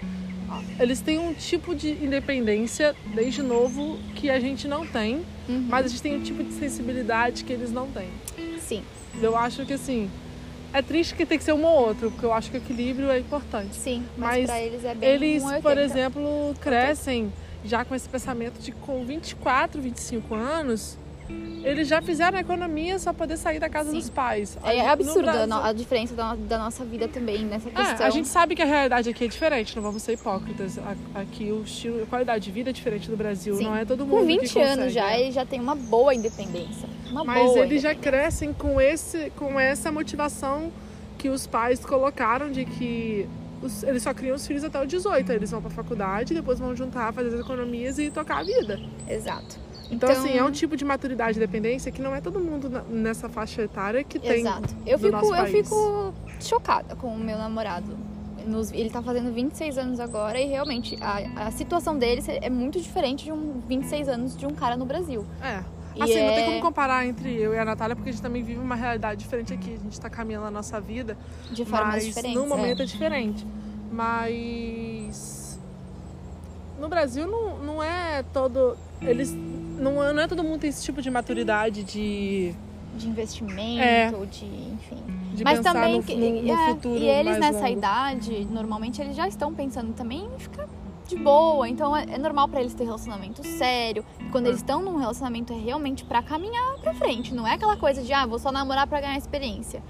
[0.80, 5.66] eles têm um tipo de independência desde novo que a gente não tem, uhum.
[5.68, 8.10] mas a gente tem um tipo de sensibilidade que eles não têm.
[8.60, 8.84] Sim.
[9.22, 10.10] Eu acho que assim,
[10.78, 13.10] é triste que tem que ser um ou outro, porque eu acho que o equilíbrio
[13.10, 13.76] é importante.
[13.76, 17.34] Sim, mas, mas eles é bem Eles, por exemplo, crescem
[17.66, 20.98] já com esse pensamento de com 24, 25 anos,
[21.63, 23.98] eles já fizeram a economia só poder sair da casa Sim.
[23.98, 24.58] dos pais.
[24.63, 28.06] É, é absurdo a, a, diferença da, da, nossa vida também nessa questão.
[28.06, 30.80] É, a gente sabe que a realidade aqui é diferente, não vamos ser hipócritas.
[31.13, 33.66] Aqui o estilo, a qualidade de vida é diferente do Brasil, Sim.
[33.66, 35.22] não é todo mundo Com 20 que anos já, é.
[35.22, 36.88] ele já tem uma boa independência.
[37.10, 40.72] Uma Mas boa eles já crescem com, esse, com essa motivação
[41.18, 43.28] que os pais colocaram de que
[43.62, 45.32] os, eles só criam os filhos até o 18.
[45.32, 48.80] Aí eles vão pra faculdade, depois vão juntar, fazer as economias e tocar a vida.
[49.10, 49.67] Exato.
[49.89, 52.69] Então, então, assim, é um tipo de maturidade e dependência que não é todo mundo
[52.89, 54.41] nessa faixa etária que tem.
[54.41, 54.76] Exato.
[54.86, 57.97] Eu fico, eu fico chocada com o meu namorado.
[58.45, 62.80] Nos, ele tá fazendo 26 anos agora e realmente a, a situação dele é muito
[62.80, 65.26] diferente de um 26 anos de um cara no Brasil.
[65.41, 65.63] É.
[65.97, 66.28] E assim, é...
[66.28, 68.76] não tem como comparar entre eu e a Natália, porque a gente também vive uma
[68.76, 69.73] realidade diferente aqui.
[69.73, 71.17] A gente tá caminhando a nossa vida.
[71.52, 72.39] De formas diferentes.
[72.39, 73.45] No momento é, é diferente.
[73.91, 75.60] Mas.
[76.80, 78.78] No Brasil não, não é todo.
[79.02, 79.36] Eles
[79.78, 82.54] não, é, não é todo mundo tem esse tipo de maturidade de.
[82.96, 84.12] De investimento, é.
[84.26, 84.46] de.
[84.46, 85.04] enfim.
[85.34, 86.02] De Mas também.
[86.02, 87.78] No, no, no é, futuro e eles nessa longo.
[87.78, 90.68] idade, normalmente eles já estão pensando também em ficar
[91.08, 91.68] de boa.
[91.70, 94.04] Então é, é normal para eles ter relacionamento sério.
[94.32, 97.34] Quando eles estão num relacionamento é realmente para caminhar pra frente.
[97.34, 99.82] Não é aquela coisa de, ah, vou só namorar para ganhar experiência.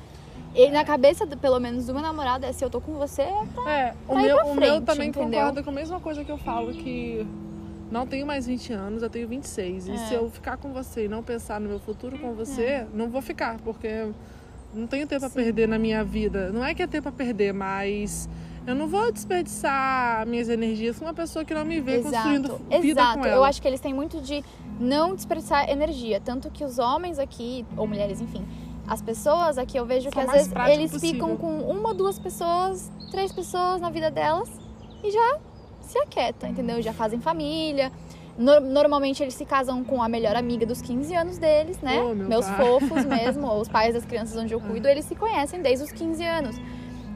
[0.56, 3.46] E na cabeça, pelo menos, do meu namorado é se eu tô com você, é
[3.54, 5.40] pra, é, o meu, pra frente, o meu também entendeu?
[5.40, 7.28] concorda com a mesma coisa que eu falo que
[7.92, 9.88] não tenho mais 20 anos, eu tenho 26.
[9.88, 9.94] É.
[9.94, 12.88] E se eu ficar com você e não pensar no meu futuro com você, é.
[12.94, 14.12] não vou ficar, porque
[14.74, 15.28] não tenho tempo Sim.
[15.28, 16.52] a perder na minha vida.
[16.52, 18.30] Não é que é tempo a perder, mas
[18.66, 22.14] eu não vou desperdiçar minhas energias com uma pessoa que não me vê Exato.
[22.14, 23.20] construindo vida Exato.
[23.20, 23.36] com ela.
[23.38, 24.44] Eu acho que eles têm muito de
[24.80, 26.20] não desperdiçar energia.
[26.20, 28.46] Tanto que os homens aqui, ou mulheres, enfim,
[28.88, 31.14] as pessoas aqui eu vejo que às vezes eles possível.
[31.14, 34.50] ficam com uma, duas pessoas, três pessoas na vida delas
[35.04, 35.40] e já
[35.88, 36.82] se aquieta, entendeu?
[36.82, 37.92] Já fazem família.
[38.38, 42.00] No, normalmente eles se casam com a melhor amiga dos 15 anos deles, né?
[42.00, 42.58] Oh, meu Meus pai.
[42.58, 46.24] fofos mesmo, os pais das crianças onde eu cuido, eles se conhecem desde os 15
[46.24, 46.56] anos.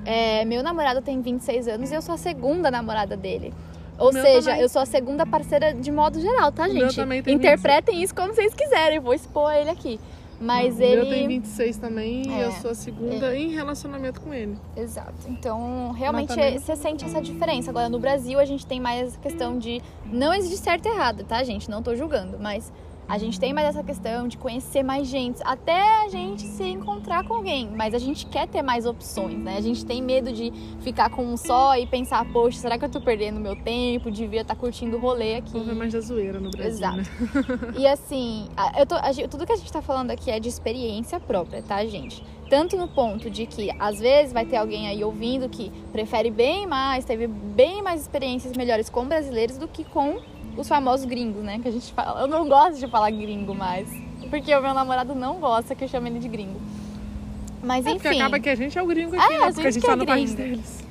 [0.03, 3.53] É, meu namorado tem 26 anos e eu sou a segunda namorada dele.
[3.99, 4.61] Ou seja, também.
[4.61, 6.99] eu sou a segunda parceira de modo geral, tá, gente?
[7.27, 8.03] Interpretem 26.
[8.03, 9.99] isso como vocês quiserem, vou expor ele aqui.
[10.41, 11.01] Mas não, ele.
[11.01, 13.39] Eu tenho 26 também é, e eu sou a segunda é.
[13.39, 14.57] em relacionamento com ele.
[14.75, 15.13] Exato.
[15.27, 17.69] Então, realmente é, você sente essa diferença.
[17.69, 19.81] Agora, no Brasil, a gente tem mais essa questão de.
[20.05, 21.69] Não existe certo e errado, tá, gente?
[21.69, 22.73] Não tô julgando, mas
[23.07, 27.25] a gente tem mais essa questão de conhecer mais gente, até a gente se encontrar
[27.25, 29.57] com alguém, mas a gente quer ter mais opções, né?
[29.57, 32.89] A gente tem medo de ficar com um só e pensar, poxa, será que eu
[32.89, 34.09] tô perdendo meu tempo?
[34.09, 35.51] Devia estar tá curtindo o rolê aqui.
[35.51, 36.71] Vou ver mais da zoeira no Brasil.
[36.71, 36.97] Exato.
[36.97, 37.73] Né?
[37.77, 38.47] e assim,
[38.79, 38.95] eu tô,
[39.29, 42.23] tudo que a gente tá falando aqui é de experiência própria, tá, gente?
[42.49, 46.67] Tanto no ponto de que às vezes vai ter alguém aí ouvindo que prefere bem
[46.67, 50.19] mais, teve bem mais experiências melhores com brasileiros do que com
[50.57, 51.59] os famosos gringos, né?
[51.59, 52.21] Que a gente fala.
[52.21, 53.87] Eu não gosto de falar gringo mais.
[54.29, 56.59] Porque o meu namorado não gosta que eu chame ele de gringo.
[57.61, 57.99] Mas é, enfim.
[57.99, 59.45] Porque acaba que a gente é o gringo aqui, é, né?
[59.45, 60.83] Porque a gente, a gente tá no país deles.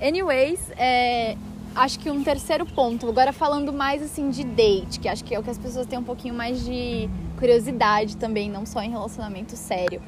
[0.00, 1.36] Anyways, é,
[1.74, 5.38] acho que um terceiro ponto, agora falando mais assim de date, que acho que é
[5.38, 9.56] o que as pessoas têm um pouquinho mais de curiosidade também, não só em relacionamento
[9.56, 10.02] sério,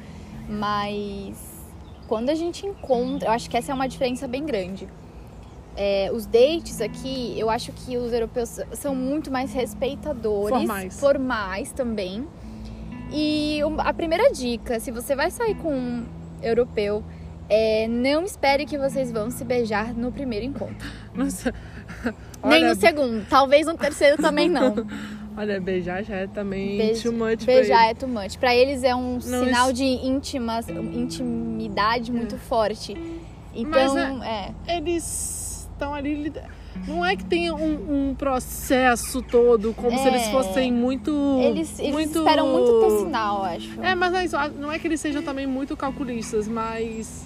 [0.49, 1.33] mas
[2.07, 4.87] quando a gente encontra, eu acho que essa é uma diferença bem grande.
[5.75, 10.99] É, os dates aqui, eu acho que os europeus são muito mais respeitadores, Formais.
[10.99, 12.27] formais também.
[13.11, 16.05] E a primeira dica, se você vai sair com um
[16.41, 17.03] europeu,
[17.49, 20.87] é, não espere que vocês vão se beijar no primeiro encontro.
[21.13, 21.53] Nossa.
[22.43, 24.73] Nem Olha, no segundo, talvez no terceiro também não.
[25.37, 28.37] olha, beijar já é também Beij- too much Beijar é too much.
[28.37, 30.59] Pra eles é um Não, sinal isso- de íntima,
[30.93, 32.95] intimidade muito forte.
[32.95, 34.51] Mas Então, é.
[34.67, 35.40] Eles
[35.81, 36.31] estão ali.
[36.87, 40.07] Não é que tenha um, um processo todo, como se É.
[40.07, 41.11] eles fossem muito.
[41.41, 42.19] Eles, eles muito...
[42.19, 43.69] esperam muito teu sinal, acho.
[43.81, 44.35] É, mas não é isso.
[44.59, 47.25] Não é que eles sejam também muito calculistas, mas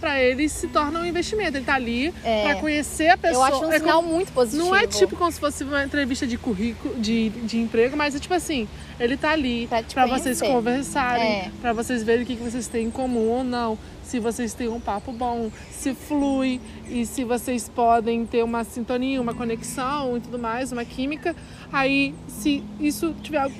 [0.00, 1.56] pra eles se torna um investimento.
[1.58, 2.42] Ele tá ali É.
[2.42, 3.48] pra conhecer a pessoa.
[3.48, 4.64] Eu acho um É sinal como- muito positivo.
[4.64, 8.18] Não é tipo como se fosse uma entrevista de currículo, de, de emprego, mas é
[8.18, 8.66] tipo assim,
[8.98, 11.50] ele tá ali pra vocês conversarem, É.
[11.60, 14.80] pra vocês verem o que vocês têm em comum ou não, se vocês têm um
[14.80, 20.38] papo bom, se flui e se vocês podem ter uma sintonia, uma conexão e tudo
[20.38, 21.34] mais, uma química.
[21.72, 23.50] Aí, se isso tiver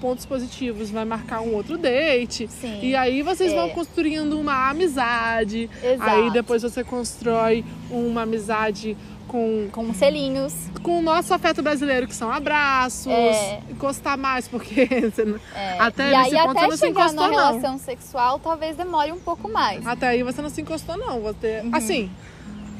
[0.00, 2.46] pontos positivos, vai marcar um outro date.
[2.48, 2.80] Sim.
[2.82, 3.56] E aí vocês É.
[3.56, 5.68] vão construindo uma amizade.
[5.82, 6.10] Exato.
[6.10, 8.96] Aí depois você constrói uma amizade
[9.26, 10.54] com Com selinhos.
[10.82, 13.60] com o nosso afeto brasileiro, que são abraços, É.
[13.70, 15.76] encostar mais, porque você É.
[15.78, 17.30] até e aí, ponto até não se chegar na não.
[17.30, 19.77] relação sexual, talvez demore um pouco mais.
[19.84, 21.20] Até aí você não se encostou, não.
[21.20, 21.60] Você...
[21.64, 21.70] Uhum.
[21.74, 22.10] Assim,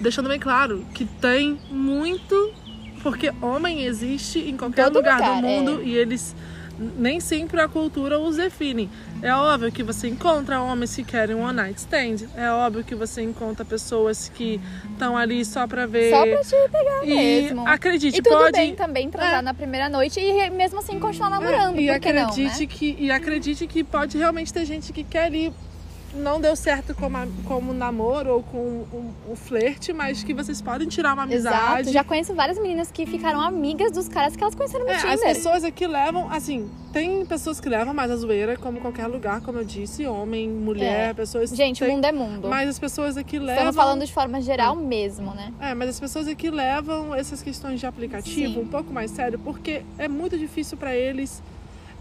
[0.01, 2.53] deixando bem claro que tem muito.
[3.03, 5.85] Porque homem existe em qualquer todo lugar, lugar, do mundo é.
[5.85, 6.35] e eles.
[6.97, 8.89] Nem sempre a cultura os define.
[9.21, 12.29] É óbvio que você encontra homens que querem um one night stand.
[12.37, 14.61] É óbvio que você encontra pessoas que
[14.93, 16.11] estão ali só pra ver.
[16.11, 17.67] Só pra te pegar e mesmo.
[17.67, 18.53] acredite, E tudo pode.
[18.53, 19.43] bem também transar É.
[19.43, 21.81] na primeira noite e mesmo assim continuar namorando.
[21.81, 22.67] e por que não, acredite né?
[22.67, 25.53] que e acredite que pode realmente ter gente que quer ir
[26.19, 30.61] não deu certo como, a- como namoro ou com um, um flerte, mas que vocês
[30.61, 31.81] podem tirar uma amizade.
[31.83, 31.93] Exato.
[31.93, 35.03] Já conheço várias meninas que ficaram amigas dos caras que elas conheceram no É, as
[35.03, 35.19] Tinder.
[35.21, 39.59] pessoas aqui levam, assim, tem pessoas que levam mais a zoeira, como qualquer lugar, como
[39.59, 41.15] eu disse, homem, mulher, É.
[41.15, 41.51] pessoas.
[41.51, 42.49] Gente, tem, mundo é mundo.
[42.49, 43.55] Mas as pessoas aqui levam.
[43.55, 45.53] Estamos falando de forma geral mesmo, né?
[45.61, 48.61] É, mas as pessoas aqui levam essas questões de aplicativo Sim.
[48.61, 51.43] um pouco mais sério, porque é muito difícil para eles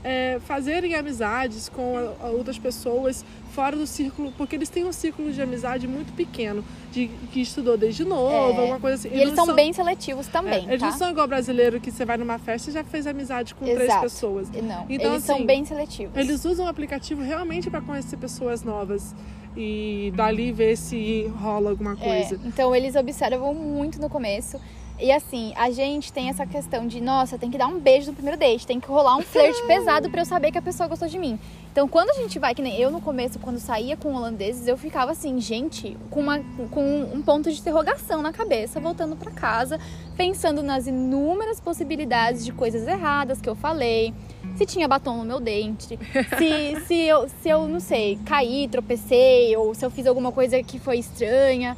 [0.04, 4.94] é, fazerem amizades com a- a outras pessoas fora do círculo, porque eles têm um
[4.94, 8.60] círculo de amizade muito pequeno, de que estudou desde novo, É.
[8.60, 9.16] alguma coisa assim.
[9.16, 10.92] E eles não são bem seletivos é, também, eles tá?
[10.92, 13.82] não são igual brasileiro que você vai numa festa e já fez amizade com três
[13.82, 14.02] Exato.
[14.04, 14.50] pessoas.
[14.52, 16.16] Não, Então, eles são assim, bem seletivos.
[16.16, 19.16] Eles usam o aplicativo realmente para conhecer pessoas novas
[19.56, 22.40] e dali ver se rola alguma É, coisa.
[22.46, 24.60] então eles observam muito no começo.
[25.00, 28.14] E assim, a gente tem essa questão de, nossa, tem que dar um beijo no
[28.14, 31.08] primeiro date, tem que rolar um flerte pesado pra eu saber que a pessoa gostou
[31.08, 31.38] de mim.
[31.72, 34.76] Então, quando a gente vai, que nem eu no começo, quando saía com holandeses, eu
[34.76, 36.40] ficava assim, gente, com, uma,
[36.72, 39.80] com um ponto de interrogação na cabeça, voltando pra casa,
[40.16, 44.12] pensando nas inúmeras possibilidades de coisas erradas que eu falei.
[44.56, 46.00] Se tinha batom no meu dente,
[46.40, 50.64] se, se, eu, se eu, não sei, caí, tropecei, ou se eu fiz alguma coisa
[50.64, 51.78] que foi estranha.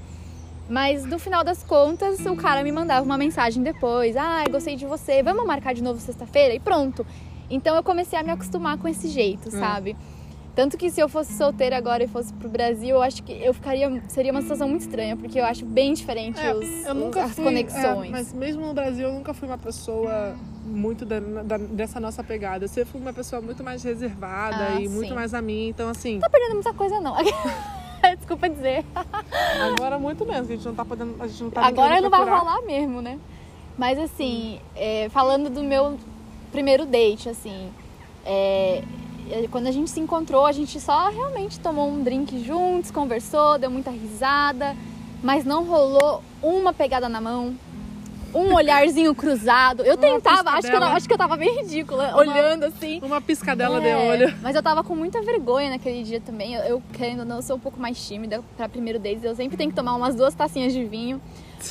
[0.70, 4.86] Mas no final das contas, o cara me mandava uma mensagem depois: Ah, gostei de
[4.86, 6.54] você, vamos marcar de novo sexta-feira?
[6.54, 7.06] E pronto.
[7.50, 9.98] Então eu comecei a me acostumar com esse jeito, sabe?
[10.54, 13.54] Tanto que se eu fosse solteira agora e fosse pro Brasil, eu acho que eu
[13.54, 13.90] ficaria.
[14.10, 17.24] Seria uma situação muito estranha, porque eu acho bem diferente É, os, eu os- nunca
[17.24, 18.08] as fui, conexões.
[18.10, 22.24] é, mas mesmo no Brasil, eu nunca fui uma pessoa muito da- da- dessa nossa
[22.24, 22.66] pegada.
[22.66, 25.16] Eu sempre fui uma pessoa muito mais reservada Ah, e muito sim.
[25.16, 25.70] mais a mim.
[25.70, 27.16] Então, assim, Não tá perdendo muita coisa, não.
[28.18, 28.86] Desculpa dizer.
[29.62, 31.22] agora muito menos, a gente não tá podendo.
[31.22, 33.20] A gente não tá Agora não vai rolar mesmo, né?
[33.78, 35.98] Mas assim, é, falando do meu
[36.52, 37.72] primeiro date, assim,
[38.26, 38.84] é,
[39.30, 43.58] é, quando a gente se encontrou, a gente só realmente tomou um drink juntos, conversou,
[43.58, 44.76] deu muita risada,
[45.24, 47.56] mas não rolou uma pegada na mão,
[48.34, 49.84] um olharzinho cruzado.
[49.84, 53.00] Eu Uma tentava, acho que, eu, acho que eu tava bem ridícula, olhando assim.
[53.02, 54.38] Uma piscadela É, de olho.
[54.42, 56.54] Mas eu tava com muita vergonha naquele dia também.
[56.54, 59.26] Eu, eu querendo ou não, eu sou um pouco mais tímida pra primeiro date.
[59.26, 61.22] Eu sempre tenho que tomar umas duas tacinhas de vinho.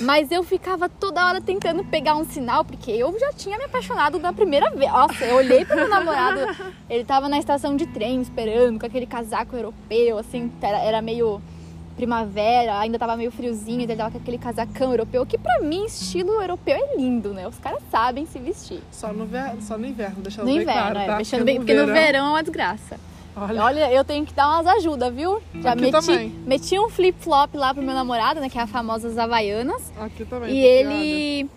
[0.03, 4.19] Mas eu ficava toda hora tentando pegar um sinal, porque eu já tinha me apaixonado
[4.19, 4.91] na primeira vez.
[4.93, 6.41] Nossa, eu olhei pro meu namorado,
[6.91, 11.41] ele tava na estação de trem esperando, com aquele casaco europeu, assim, era, era meio
[11.99, 15.85] primavera, ainda tava meio friozinho, então ele tava com aquele casacão europeu, que pra mim,
[15.85, 17.49] estilo europeu é lindo, né?
[17.49, 18.81] Os caras sabem se vestir.
[18.93, 19.53] Só no, ver...
[19.61, 21.17] Só no inverno, deixando No bem inverno, claro, é, tá?
[21.17, 23.01] deixando bem, porque no verão é uma desgraça.
[23.37, 23.63] Olha.
[23.63, 25.43] Olha, eu tenho que dar umas ajudas, viu?
[25.61, 26.35] Já Aqui meti, também.
[26.47, 28.49] meti um flip-flop lá pro meu namorado, né?
[28.49, 29.93] Que é a famosa Havaianas.
[30.01, 30.51] Aqui também.
[30.51, 31.51] E tô ele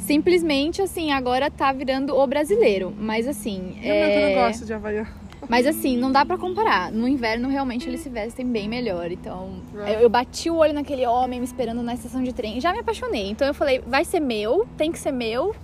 [0.00, 2.92] simplesmente, assim, agora tá virando o brasileiro.
[2.98, 3.76] Mas assim.
[3.76, 4.34] E meu que é...
[4.34, 5.21] não gosta de Havaiana.
[5.48, 6.90] Mas assim, não dá pra comparar.
[6.92, 9.10] No inverno, realmente, eles se vestem bem melhor.
[9.10, 12.60] Então, eu, eu bati o olho naquele homem me esperando na estação de trem.
[12.60, 13.28] Já me apaixonei.
[13.28, 15.54] Então, eu falei, vai ser meu, tem que ser meu.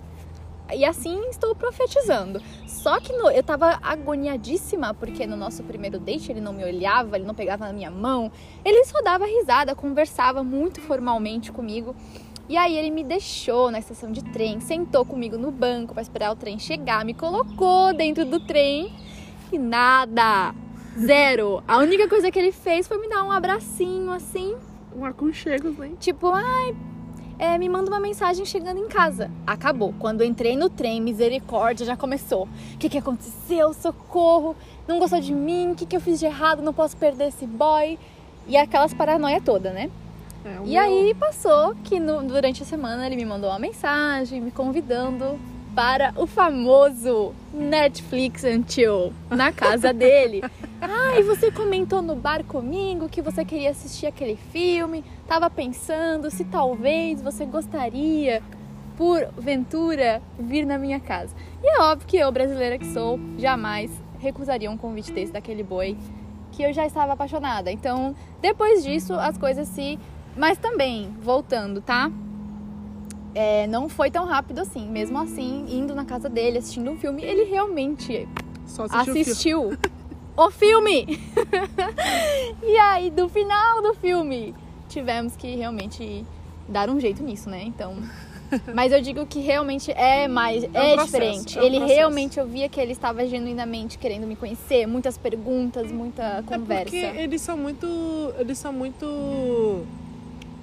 [0.74, 2.42] E assim, estou profetizando.
[2.66, 7.16] Só que no- eu tava agoniadíssima, porque no nosso primeiro date ele não me olhava,
[7.16, 8.30] ele não pegava na minha mão.
[8.64, 11.96] Ele só dava risada, conversava muito formalmente comigo.
[12.50, 16.32] E aí ele me deixou na estação de trem, sentou comigo no banco pra esperar
[16.32, 18.90] o trem chegar, me colocou dentro do trem
[19.56, 20.52] nada.
[20.98, 21.62] Zero.
[21.66, 24.56] A única coisa que ele fez foi me dar um abracinho assim,
[24.94, 25.92] Um aconchego, né?
[26.00, 26.74] tipo, ai,
[27.38, 29.30] é, me manda uma mensagem chegando em casa.
[29.46, 29.94] Acabou.
[29.98, 32.48] Quando entrei no trem, misericórdia, já começou.
[32.74, 33.72] O que, que aconteceu?
[33.72, 34.56] Socorro.
[34.88, 35.70] Não gostou de mim?
[35.70, 36.62] O que, que eu fiz de errado?
[36.62, 37.96] Não posso perder esse boy.
[38.48, 39.88] E aquelas paranoia toda, né?
[40.44, 44.40] É, E meu- aí passou que no- durante a semana ele me mandou uma mensagem
[44.40, 45.38] me convidando
[45.74, 50.42] para o famoso Netflix Chill na casa dele.
[50.81, 55.04] Ai, você comentou no bar comigo que você queria assistir aquele filme.
[55.26, 58.42] Tava pensando se talvez você gostaria,
[58.96, 61.35] por ventura, vir na minha casa.
[61.62, 65.96] E é óbvio que eu, brasileira que sou, jamais recusaria um convite desse daquele boi
[66.50, 67.70] que eu já estava apaixonada.
[67.70, 69.98] Então, depois disso, as coisas se.
[70.37, 72.11] Mas também, voltando, tá?
[73.34, 74.88] É, não foi tão rápido assim.
[74.88, 78.26] Mesmo assim, indo na casa dele, assistindo um filme, ele realmente
[78.66, 79.20] assistiu o filme.
[79.20, 79.78] assistiu
[80.36, 81.20] o filme.
[82.62, 84.54] e aí, do final do filme,
[84.88, 86.24] tivemos que realmente
[86.68, 87.62] dar um jeito nisso, né?
[87.64, 87.94] Então.
[88.74, 90.64] Mas eu digo que realmente é mais.
[90.64, 91.58] É um É, processo, diferente.
[91.58, 91.98] é um ele processo.
[91.98, 96.84] realmente, eu via que ele estava genuinamente querendo me conhecer, muitas perguntas, muita É conversa.
[96.84, 97.86] porque eles são muito.
[98.38, 99.84] Eles são muito.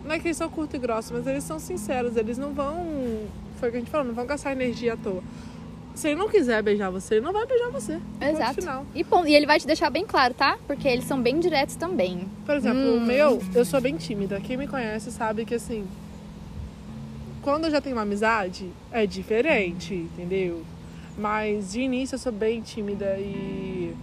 [0.05, 2.15] Não é que eles são curto e grosso, mas eles são sinceros.
[2.15, 3.25] Eles não vão.
[3.59, 5.23] Foi o que a gente falou, não vão gastar energia à toa.
[5.95, 7.99] Se ele não quiser beijar você, ele não vai beijar você.
[8.21, 8.55] Exato.
[8.55, 8.85] Final.
[8.93, 9.27] E, ponto.
[9.27, 10.57] e ele vai te deixar bem claro, tá?
[10.67, 12.27] Porque eles são bem diretos também.
[12.45, 12.97] Por exemplo, Hum.
[12.97, 14.39] o meu, eu sou bem tímida.
[14.41, 15.87] Quem me conhece sabe que assim.
[17.41, 20.63] Quando eu já tenho uma amizade, é diferente, entendeu?
[21.17, 23.95] Mas de início eu sou bem tímida e.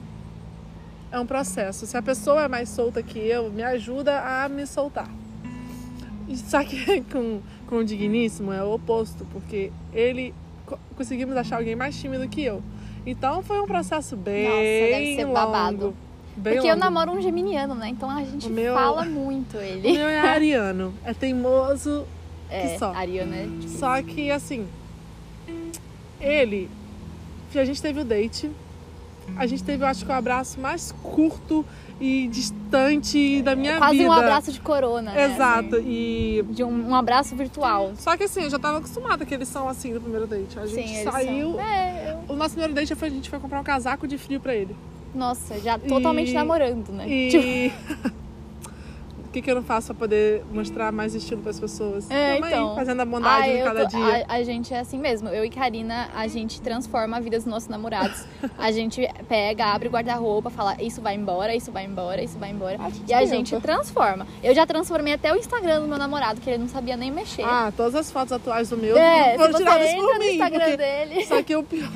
[1.10, 1.86] É um processo.
[1.86, 5.10] Se a pessoa é mais solta que eu, me ajuda a me soltar.
[6.36, 10.34] Só que com, com o Digníssimo é o oposto, porque ele
[10.66, 12.62] co- conseguimos achar alguém mais tímido que eu.
[13.06, 14.44] Então foi um processo bem
[14.90, 15.34] deve ser longo.
[15.34, 15.94] babado.
[16.36, 16.84] Bem Porque eu longo.
[16.84, 17.88] namoro um geminiano, né?
[17.88, 19.92] Então a gente O meu- fala muito O ele.
[19.92, 20.94] meu é ariano.
[21.04, 22.04] É teimoso.
[22.48, 22.92] É, só.
[22.94, 23.78] Ariana é difícil.
[23.78, 24.66] Só que, assim,
[26.20, 26.70] ele.
[27.54, 28.50] A gente teve o date.
[29.36, 31.64] A gente teve, eu acho que, o abraço mais curto
[32.02, 34.08] e distante da minha Quase vida.
[34.08, 35.24] um abraço de corona, né?
[35.32, 35.76] Exato.
[35.76, 35.84] assim.
[35.88, 36.44] E.
[36.50, 37.92] De um, um abraço virtual.
[37.96, 40.58] Só que assim, eu já tava acostumada que eles são assim no primeiro date.
[40.58, 41.60] A gente Sim, saiu.
[41.60, 44.40] É, eu- O nosso primeiro date foi a gente foi comprar um casaco de frio
[44.40, 44.74] pra ele.
[45.14, 47.04] Nossa, já totalmente E- namorando, né?
[47.30, 47.72] Tipo, E.
[48.21, 48.21] O
[49.32, 52.10] que, que eu não faço pra poder mostrar mais estilo pras pessoas?
[52.10, 52.74] É, Tamo aí, então.
[52.74, 54.26] fazendo a bondade ai, em eu cada tô- dia.
[54.28, 55.28] A, a gente é assim mesmo.
[55.30, 58.24] Eu e Karina, a gente transforma a vida dos nossos namorados.
[58.58, 62.50] A gente pega, abre o guarda-roupa, fala isso vai embora, isso vai embora, isso vai
[62.50, 62.76] embora.
[62.80, 64.26] A E a gente transforma.
[64.42, 67.42] Eu já transformei até o Instagram do meu namorado, que ele não sabia nem mexer.
[67.44, 70.32] Ah, todas as fotos atuais do meu é, foram tiradas por mim.
[70.32, 71.24] Instagram porque- dele.
[71.26, 71.88] Só que o pior.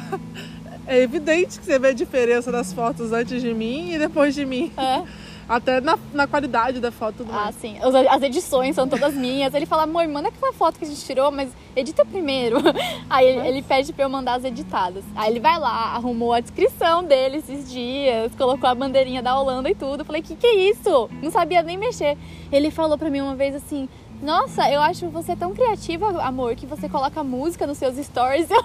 [0.88, 4.46] É evidente que você vê a diferença das fotos antes de mim e depois de
[4.46, 4.72] mim.
[4.79, 5.03] É.
[5.49, 7.79] Até na, na qualidade da foto do Ah, sim.
[7.85, 9.55] Os- As edições são todas minhas.
[9.55, 12.57] Ele fala, amor, manda aquela foto que a gente tirou, mas edita primeiro.
[13.09, 15.05] Aí ele, ele pede pra eu mandar as editadas.
[15.15, 19.71] Aí ele vai lá, arrumou a descrição dele esses dias, colocou a bandeirinha da Holanda
[19.71, 20.01] e tudo.
[20.01, 21.09] Eu falei, que que é isso?
[21.23, 22.19] Não sabia nem mexer.
[22.51, 23.89] Ele falou pra mim uma vez assim,
[24.21, 28.49] nossa, eu acho você tão criativa, amor, que você coloca música nos seus stories.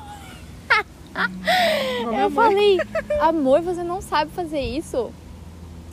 [2.03, 2.79] Eu, eu falei,
[3.19, 5.11] amor, você não sabe fazer isso?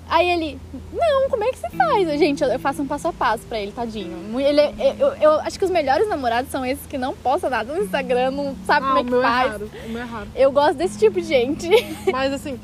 [0.08, 0.58] Aí ele,
[0.92, 2.18] não, como é que você faz?
[2.18, 4.40] Gente, eu eu faço um passo a passo pra ele, tadinho.
[4.40, 7.72] Ele, é- eu, eu acho que os melhores namorados são esses que não postam nada
[7.74, 9.50] no Instagram, não sabe Ah, como é que meu é faz.
[9.52, 9.70] raro.
[9.84, 10.28] O meu é raro.
[10.34, 11.68] Eu gosto desse tipo de gente.
[12.10, 12.58] Mas assim,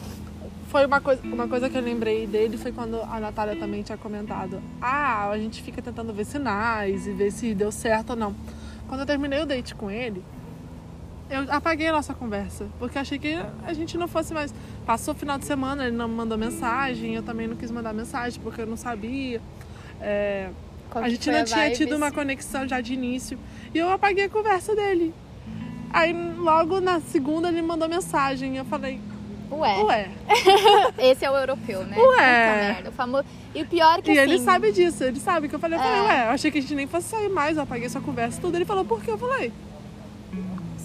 [0.68, 3.98] foi uma coisa, uma coisa que eu lembrei dele foi quando a Natália também tinha
[3.98, 4.60] comentado.
[4.80, 8.34] Ah, a gente fica tentando ver sinais e ver se deu certo ou não.
[8.88, 10.22] Quando eu terminei o date com ele,
[11.34, 12.66] eu apaguei a nossa conversa.
[12.78, 13.34] Porque achei que
[13.66, 14.54] a gente não fosse mais.
[14.86, 17.92] Passou o final de semana, ele não me mandou mensagem, eu também não quis mandar
[17.92, 19.40] mensagem porque eu não sabia.
[20.00, 20.50] É,
[20.94, 21.78] a gente não tinha vibes?
[21.78, 23.38] tido uma conexão já de início.
[23.74, 25.14] E eu apaguei a conversa dele.
[25.92, 28.56] Aí logo na segunda ele mandou mensagem.
[28.56, 29.00] Eu falei,
[29.50, 29.82] Ué.
[29.84, 30.08] Ué.
[30.98, 31.96] Esse é o europeu, né?
[31.96, 32.72] Ué.
[32.72, 32.88] Merda.
[32.90, 33.24] O famoso...
[33.54, 34.32] E o pior é que E assim...
[34.32, 36.02] ele sabe disso, ele sabe que eu falei, eu falei, É.
[36.02, 38.40] ué, eu achei que a gente nem fosse sair mais, eu apaguei sua conversa e
[38.40, 38.56] tudo.
[38.56, 39.10] Ele falou, por quê?
[39.10, 39.52] Eu falei,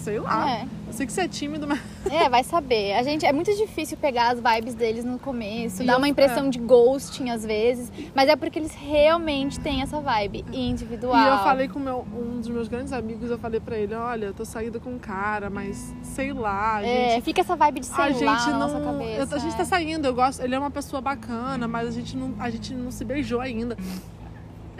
[0.00, 0.50] sei lá.
[0.50, 0.66] É.
[0.86, 1.80] Eu sei que você é tímido, mas.
[2.10, 2.94] É, vai saber.
[2.94, 6.48] A gente é muito difícil pegar as vibes deles no começo, dá uma impressão é.
[6.50, 11.16] de ghosting às vezes, mas é porque eles realmente têm essa vibe individual.
[11.16, 14.26] E eu falei com meu, um dos meus grandes amigos, eu falei pra ele, olha,
[14.26, 17.24] eu tô saindo com um cara, mas sei lá, É, gente.
[17.24, 18.58] fica essa vibe de sei A lá gente na não.
[18.58, 19.34] nossa cabeça.
[19.34, 19.56] eu- a gente é.
[19.58, 20.40] tá saindo, eu gosto.
[20.42, 23.76] Ele é uma pessoa bacana, mas a gente não, a gente não se beijou ainda.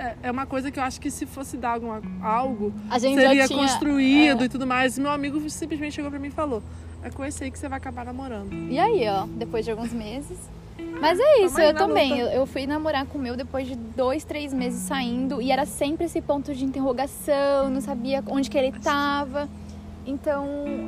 [0.00, 3.20] É, é uma coisa que eu acho que se fosse dar alguma, algo, A gente
[3.20, 3.58] seria tinha...
[3.58, 4.96] construído e tudo mais.
[4.96, 6.62] E meu amigo simplesmente chegou pra mim e falou:
[7.02, 8.50] É com esse aí que você vai acabar namorando.
[8.70, 10.38] E aí, ó, depois de alguns meses.
[10.98, 12.18] Mas é isso, eu também.
[12.18, 15.42] Eu, eu fui namorar com o meu depois de dois, três meses saindo.
[15.42, 19.48] E era sempre esse ponto de interrogação, não sabia onde que ele tava.
[20.06, 20.46] Então,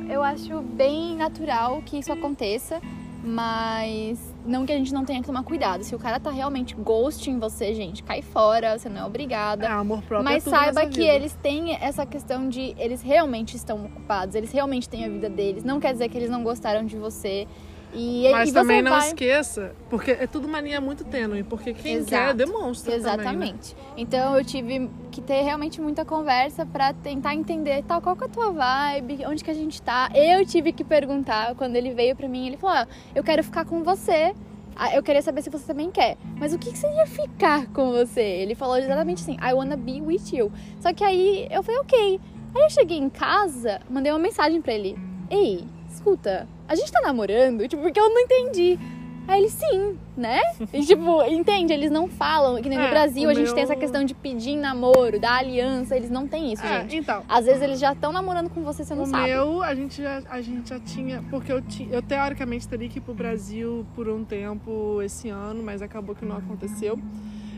[0.09, 2.81] eu acho bem natural que isso aconteça.
[3.23, 5.83] Mas não que a gente não tenha que tomar cuidado.
[5.83, 9.65] Se o cara tá realmente ghosting você, gente, cai fora, você não é obrigada.
[9.65, 10.23] É, amor próprio.
[10.23, 11.13] Mas é saiba que vida.
[11.13, 15.63] eles têm essa questão de eles realmente estão ocupados, eles realmente têm a vida deles.
[15.63, 17.47] Não quer dizer que eles não gostaram de você.
[17.93, 19.07] E, Mas e também não vai...
[19.07, 22.09] esqueça, porque é tudo uma linha muito tênue, porque quem Exato.
[22.09, 23.13] quer demonstra também, né?
[23.13, 23.75] Exatamente.
[23.95, 28.27] Então eu tive que ter realmente muita conversa pra tentar entender tal qual que é
[28.27, 30.09] a tua vibe, onde que a gente tá.
[30.15, 33.65] Eu tive que perguntar quando ele veio pra mim, ele falou: "Ó, eu quero ficar
[33.65, 34.33] com você".
[34.75, 36.17] Ah, Eu queria saber se você também quer.
[36.39, 38.21] Mas o que, que seria ficar com você?
[38.21, 40.51] Ele falou exatamente assim: I wanna be with you.
[40.79, 42.19] Só que aí eu falei, ok.
[42.55, 44.97] Aí eu cheguei em casa, mandei uma mensagem pra ele:
[45.29, 47.67] Ei, escuta, a gente tá namorando?
[47.67, 48.79] Tipo, porque eu não entendi.
[49.25, 50.41] Aí ele, sim, né?
[50.73, 51.71] E, tipo, entende?
[51.71, 52.61] Eles não falam.
[52.61, 55.17] Que nem no É, Brasil o a gente tem essa meu- questão de pedir namoro,
[55.17, 55.95] da aliança.
[55.95, 56.97] Eles não têm isso, É, gente.
[56.97, 59.23] então, Às vezes eles já estão namorando com você, você não o sabe.
[59.29, 61.23] meu, a gente, já, a gente já tinha.
[61.29, 65.63] Porque eu, ti, eu teoricamente teria que ir pro Brasil por um tempo esse ano,
[65.63, 66.99] mas acabou que não aconteceu.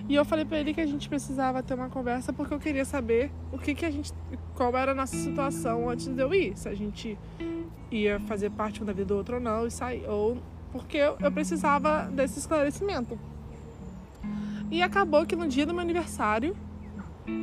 [0.08, 2.86] E eu falei pra ele que a gente precisava ter uma conversa porque eu queria
[2.86, 4.14] saber o que, que a gente.
[4.54, 6.56] qual era a nossa situação antes de eu ir.
[6.58, 7.18] Se a gente
[7.92, 10.08] ia fazer parte um da vida do outro ou não, e sair.
[10.08, 10.38] Ou
[10.72, 13.18] porque eu, precisava desse esclarecimento.
[14.70, 16.56] E acabou que no dia do meu aniversário,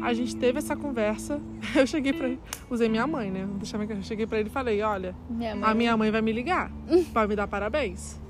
[0.02, 1.40] a gente teve essa conversa.
[1.74, 2.40] Eu cheguei pra ele,
[2.70, 3.44] usei minha mãe, né?
[3.46, 6.20] Vou deixar minha- Eu cheguei pra ele e falei: olha, Minha a minha mãe vai
[6.20, 6.70] me ligar
[7.12, 8.20] pra me dar parabéns.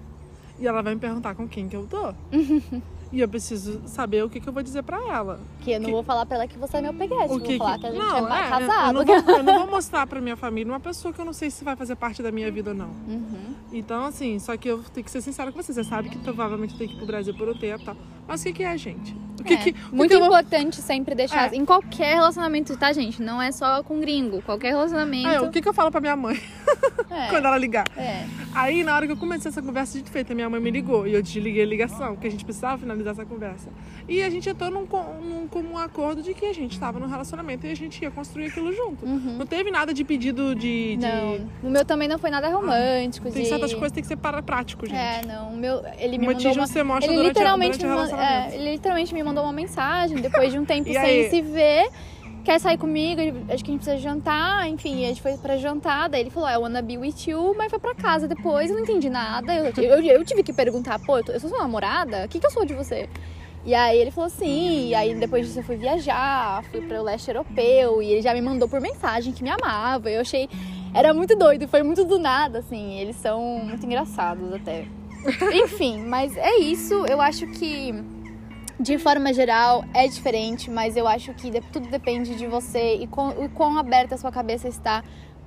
[0.58, 2.14] E ela vai me perguntar com quem que eu tô.
[3.12, 5.38] e eu preciso saber o que, que eu vou dizer pra ela.
[5.60, 7.24] Que eu não que- vou falar pra ela que você é meu peguete.
[7.26, 7.86] O Vou que falar que...
[7.86, 8.98] a gente não, é, é, casado.
[8.98, 11.32] Eu não, vou, eu não vou mostrar pra minha família uma pessoa que eu não
[11.32, 12.88] sei se vai fazer parte da minha vida ou não.
[13.06, 13.54] Uhum.
[13.72, 15.72] Então, assim, só que eu tenho que ser sincera com você.
[15.72, 17.96] Você sabe que provavelmente tem que ir pro Brasil por um tempo tal.
[18.26, 19.14] Mas o que, que é, gente?
[19.40, 21.52] O que É, que, o que Muito que eu importante sempre deixar.
[21.52, 21.56] É.
[21.56, 23.20] Em qualquer relacionamento, tá, gente?
[23.20, 24.40] Não é só com gringo.
[24.42, 25.26] Qualquer relacionamento.
[25.28, 26.38] É, o que, que eu falo pra minha mãe
[27.30, 27.48] quando É.
[27.48, 27.84] ela ligar?
[27.96, 28.24] é.
[28.54, 31.14] Aí, na hora que eu comecei essa conversa, de feita, minha mãe me ligou e
[31.14, 33.70] eu desliguei a ligação, porque a gente precisava finalizar essa conversa.
[34.06, 34.86] E a gente entrou num,
[35.22, 38.48] num comum acordo de que a gente estava num relacionamento e a gente ia construir
[38.48, 39.06] aquilo junto.
[39.06, 40.96] Não teve nada de pedido de.
[40.96, 41.48] de- Uhum.
[41.62, 43.30] Não, o meu também não foi nada romântico.
[43.30, 43.48] Tem de...
[43.48, 44.98] certas coisas que tem que ser para prático, gente.
[44.98, 45.54] É, não.
[45.54, 46.66] O meu, ele me Uma mandou uma...
[46.66, 48.11] você mostra Ele durante, a- literalmente, durante o manda- relacionamento.
[48.20, 51.30] É, ele literalmente me mandou uma mensagem depois de um tempo sem aí?
[51.30, 51.88] se ver.
[52.44, 53.20] Quer sair comigo?
[53.52, 54.68] Acho que a gente precisa jantar.
[54.68, 56.08] Enfim, a gente foi pra jantar.
[56.08, 57.54] Daí ele falou, I wanna be with you.
[57.56, 58.68] Mas foi pra casa depois.
[58.68, 59.54] Eu não entendi nada.
[59.54, 62.24] Eu, eu, eu tive que perguntar, pô, eu, tô- eu sou sua namorada?
[62.24, 63.08] O que, que eu sou de você?
[63.64, 67.04] E aí ele falou sim, e aí depois disso eu fui viajar, fui para o
[67.04, 70.10] leste europeu, e ele já me mandou por mensagem que me amava.
[70.10, 70.48] Eu achei.
[70.92, 72.98] Era muito doido, foi muito do nada, assim.
[72.98, 74.84] Eles são muito engraçados até.
[75.64, 76.94] Enfim, mas é isso.
[77.06, 77.94] Eu acho que,
[78.78, 83.30] de forma geral, é diferente, mas eu acho que tudo depende de você e quão,
[83.30, 85.02] o quão aberta a sua cabeça está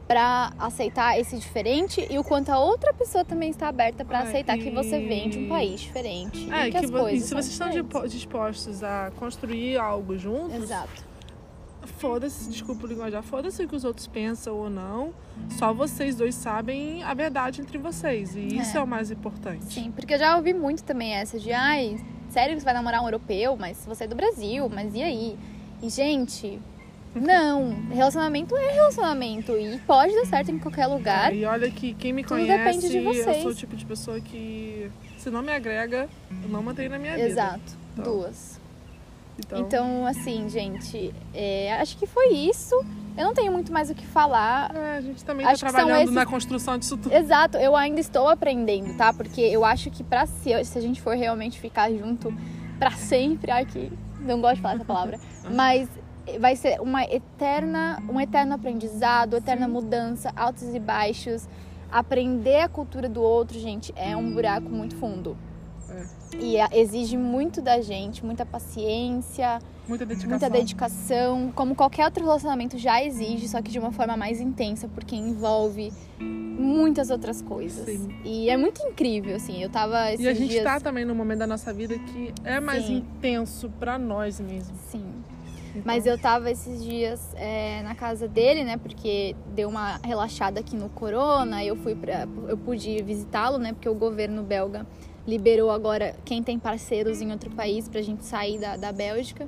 [0.08, 4.22] pra aceitar esse diferente e o quanto a outra pessoa também está aberta pra Ah,
[4.22, 6.48] aceitar que você e- vem de um país diferente.
[6.54, 10.54] É, e que, que as coisas e se vocês estão dispostos a construir algo juntos,
[10.62, 11.04] Exato.
[11.86, 15.14] Foda-se, desculpa o linguajar, foda-se o que os outros pensam ou não.
[15.58, 18.36] Só vocês dois sabem a verdade entre vocês.
[18.36, 18.80] E isso É.
[18.80, 19.66] é, o mais importante.
[19.74, 21.98] Sim, porque eu já ouvi muito também essa de ai,
[22.30, 25.38] sério que você vai namorar um europeu, mas você é do Brasil, mas e aí?
[25.82, 26.60] E, gente,
[27.14, 31.32] não, relacionamento é relacionamento e pode dar certo em qualquer lugar.
[31.32, 33.42] É, e olha que quem me Tudo conhece, de eu vocês.
[33.42, 36.10] sou o tipo de pessoa que se não me agrega,
[36.44, 37.28] eu não mantenho na minha vida.
[37.28, 38.60] Exato, Então, duas.
[39.40, 42.74] Então, Então, assim, gente, é, acho que foi isso.
[43.18, 44.74] Eu não tenho muito mais o que falar.
[44.76, 47.14] é, a gente também tá são trabalhando esses- na construção disso tudo.
[47.14, 49.14] Exato, eu ainda estou aprendendo, tá?
[49.14, 52.34] Porque eu acho que pra se, se a gente for realmente ficar junto
[52.80, 55.20] pra sempre, ai que não gosto de falar essa palavra,
[55.50, 55.88] mas
[56.40, 61.48] vai ser uma eterna, um eterno aprendizado, eterna mudança, altos e baixos.
[61.92, 65.38] aprender a cultura do outro, gente, é um buraco muito fundo.
[65.96, 66.38] É.
[66.38, 70.30] E exige muito da gente, muita paciência, muita dedicação.
[70.30, 74.88] muita dedicação, como qualquer outro relacionamento já exige, só que de uma forma mais intensa,
[74.88, 77.86] porque envolve muitas outras coisas.
[77.86, 78.10] Sim.
[78.24, 79.62] E é muito incrível, assim.
[79.62, 80.64] Eu tava esses E a gente dias...
[80.64, 82.98] tá também num momento da nossa vida que é mais Sim.
[82.98, 84.76] intenso para nós mesmo.
[84.90, 85.06] Sim.
[85.70, 85.84] Então...
[85.86, 88.78] Mas eu tava esses dias é, na casa dele, né?
[88.78, 91.64] Porque deu uma relaxada aqui no corona.
[91.64, 93.74] Eu fui para, eu pude visitá-lo, né?
[93.74, 94.88] Porque o governo belga
[95.28, 99.48] liberou agora quem tem parceiros em outro país pra gente sair da, da Bélgica.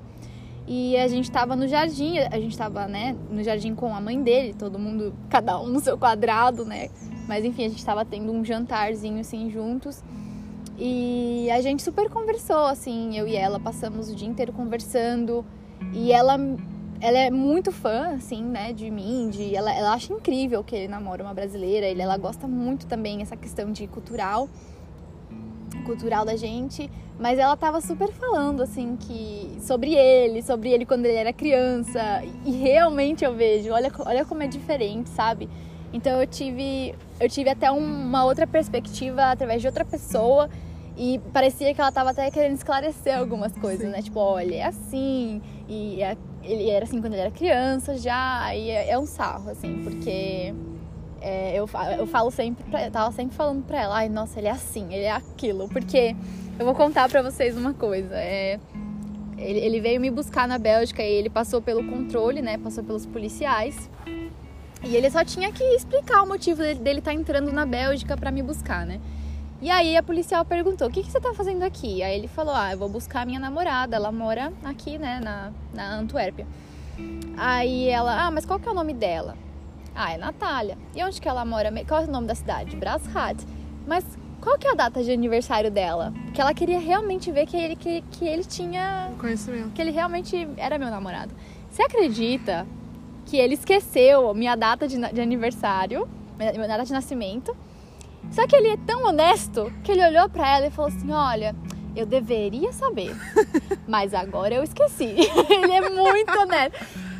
[0.67, 4.21] E a gente tava no jardim, a gente tava, né, no jardim com a mãe
[4.21, 6.89] dele, todo mundo, cada um no seu quadrado, né?
[7.25, 10.03] Mas enfim, a gente tava tendo um jantarzinho assim juntos.
[10.78, 15.45] E a gente super conversou, assim, eu e ela passamos o dia inteiro conversando.
[15.93, 16.38] E ela
[16.99, 20.88] ela é muito fã, assim, né, de mim, de ela, ela acha incrível que ele
[20.88, 24.49] namora uma brasileira, ele, ela gosta muito também essa questão de cultural
[25.88, 31.06] cultural da gente, mas ela tava super falando assim que sobre ele, sobre ele quando
[31.06, 35.50] ele era criança, e realmente eu vejo, olha, olha como é diferente, sabe?
[35.94, 40.50] Então eu tive eu tive até uma outra perspectiva através de outra pessoa
[40.98, 43.92] e parecia que ela tava até querendo esclarecer algumas coisas, Sim.
[43.92, 44.02] né?
[44.02, 48.70] Tipo, olha, é assim, e é, ele era assim quando ele era criança já, e
[48.70, 50.54] é, é um sarro, assim, porque
[51.22, 54.47] é, eu, eu falo sempre, pra, eu tava sempre falando pra ela, ai, nossa, ele
[54.47, 55.68] é assim, ele é aquilo.
[55.70, 56.15] Porque
[56.57, 58.15] eu vou contar pra vocês uma coisa.
[58.15, 58.59] É,
[59.38, 62.57] ele, ele veio me buscar na Bélgica e ele passou pelo controle, né?
[62.57, 63.89] Passou pelos policiais.
[64.84, 68.32] E ele só tinha que explicar o motivo dele estar tá entrando na Bélgica para
[68.32, 68.99] me buscar, né?
[69.61, 72.03] E aí a policial perguntou: O que, que você tá fazendo aqui?
[72.03, 75.51] Aí ele falou: Ah, eu vou buscar a minha namorada, ela mora aqui, né, na,
[75.74, 76.45] na Antuérpia.
[77.36, 79.36] Aí ela: Ah, mas qual que é o nome dela?
[80.00, 80.78] Ah, é Natália.
[80.95, 81.74] E onde que ela mora?
[81.88, 82.76] Qual é o nome da cidade?
[82.76, 83.43] Brashat.
[83.88, 84.06] Mas
[84.39, 86.14] qual que é a data de aniversário dela?
[86.26, 89.12] Porque ela queria realmente ver que ele, que, que ele tinha...
[89.18, 89.72] Conhecimento.
[89.72, 91.34] Que ele realmente era meu namorado.
[91.72, 92.68] Você acredita
[93.26, 97.58] que ele esqueceu minha data de, de aniversário, minha data de nascimento?
[98.32, 101.56] Só que ele é tão honesto que ele olhou para ela e falou assim, olha...
[101.95, 103.16] Eu deveria saber,
[103.88, 105.16] mas agora eu esqueci.
[105.50, 106.78] ele é muito honesto.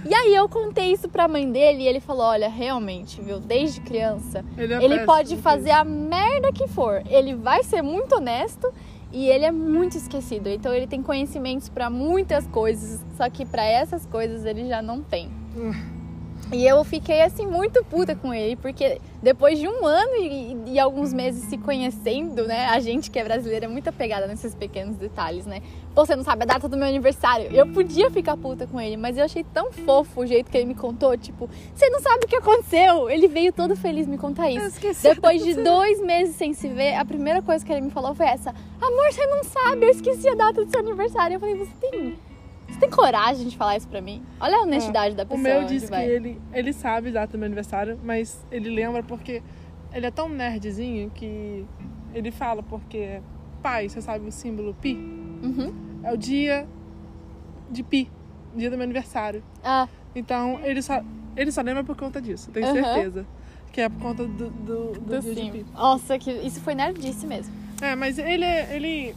[0.08, 3.82] E aí eu contei isso pra mãe dele e ele falou: olha, realmente, viu, desde
[3.82, 7.04] criança, ele, é ele pode fazer a merda que for.
[7.10, 8.74] Ele vai ser muito honesto
[9.12, 10.48] e ele é muito esquecido.
[10.48, 15.02] Então ele tem conhecimentos para muitas coisas, só que para essas coisas ele já não
[15.02, 15.30] tem.
[16.52, 20.80] E eu fiquei assim muito puta com ele, porque depois de um ano e, e,
[20.80, 22.68] alguns meses se conhecendo, né?
[22.68, 25.62] A gente que é brasileira é muito apegada nesses pequenos detalhes, né?
[25.94, 27.50] Pô, você não sabe a data do meu aniversário.
[27.52, 30.68] Eu podia ficar puta com ele, mas eu achei tão fofo o jeito que ele
[30.68, 31.18] me contou.
[31.18, 33.10] Tipo, você não sabe o que aconteceu.
[33.10, 34.80] Ele veio todo feliz me contar isso.
[35.04, 38.28] Depois de dois meses sem se ver, a primeira coisa que ele me falou foi
[38.28, 41.36] essa: Amor, você não sabe, eu esqueci a data do seu aniversário.
[41.36, 42.18] Eu falei, você tem
[42.78, 44.24] você tem coragem de falar isso pra mim?
[44.40, 45.40] Olha a honestidade da pessoa.
[45.40, 49.02] O meu disse que ele, ele sabe a data do meu aniversário, mas ele lembra
[49.02, 49.42] porque
[49.92, 51.66] ele é tão nerdzinho que
[52.14, 53.20] ele fala porque
[53.64, 54.94] pai, você sabe o símbolo pi?
[54.94, 55.74] Uhum.
[56.04, 56.68] É o dia
[57.70, 58.10] de pi,
[58.56, 59.44] dia do meu aniversário.
[59.64, 59.88] Ah.
[60.16, 61.04] Então ele só,
[61.36, 62.74] ele só lembra por conta disso, tenho uhum.
[62.74, 63.26] certeza.
[63.72, 65.46] Que é por conta do, do, do, do dia sim.
[65.46, 65.66] de pi.
[65.74, 67.54] Nossa, que isso foi nerdice mesmo.
[67.82, 69.16] É, mas ele, ele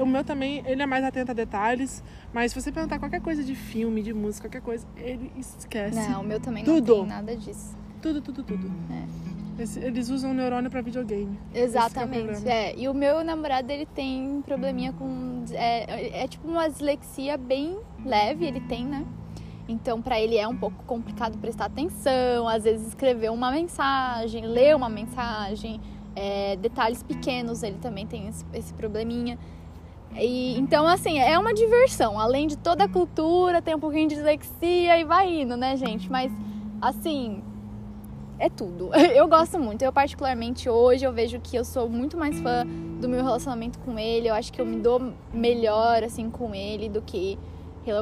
[0.00, 3.42] o meu também, ele é mais atento a detalhes, mas se você perguntar qualquer coisa
[3.44, 5.96] de filme, de música, qualquer coisa, ele esquece.
[5.96, 6.96] Não, o meu também tudo.
[6.96, 7.76] não tem nada disso.
[8.00, 8.70] Tudo, tudo, tudo.
[8.90, 9.86] É.
[9.86, 11.38] eles usam neurônio para videogame.
[11.54, 12.48] É Exatamente.
[12.48, 15.44] É, é, E o meu namorado, ele tem probleminha com.
[15.52, 19.06] É, é tipo uma dislexia bem leve, ele tem, né?
[19.68, 24.74] Então, para ele é um pouco complicado prestar atenção, às vezes escrever uma mensagem, ler
[24.74, 25.80] uma mensagem,
[26.16, 29.38] é, detalhes pequenos, ele também tem esse, esse probleminha.
[30.16, 32.18] E, então, assim, é uma diversão.
[32.18, 36.10] Além de toda a cultura, tem um pouquinho de dislexia e vai indo, né, gente?
[36.10, 36.30] Mas,
[36.80, 37.42] assim,
[38.38, 38.90] é tudo.
[39.14, 39.82] Eu gosto muito.
[39.82, 42.66] Eu, particularmente, hoje, eu vejo que eu sou muito mais fã
[43.00, 44.28] do meu relacionamento com ele.
[44.28, 47.38] Eu acho que eu me dou melhor, assim, com ele do que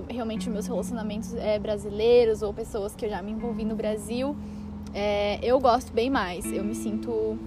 [0.09, 4.37] realmente os meus relacionamentos é, brasileiros ou pessoas que eu já me envolvi no Brasil.
[4.93, 6.51] É, eu gosto bem mais.
[6.53, 7.39] Eu me sinto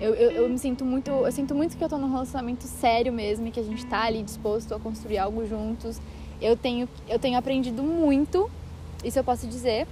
[0.00, 1.10] eu, eu, eu, me sinto muito.
[1.10, 4.02] Eu sinto muito que eu tô num relacionamento sério mesmo e que a gente tá
[4.04, 6.00] ali disposto a construir algo juntos.
[6.40, 8.48] Eu tenho, eu tenho aprendido muito,
[9.04, 9.86] isso eu posso dizer.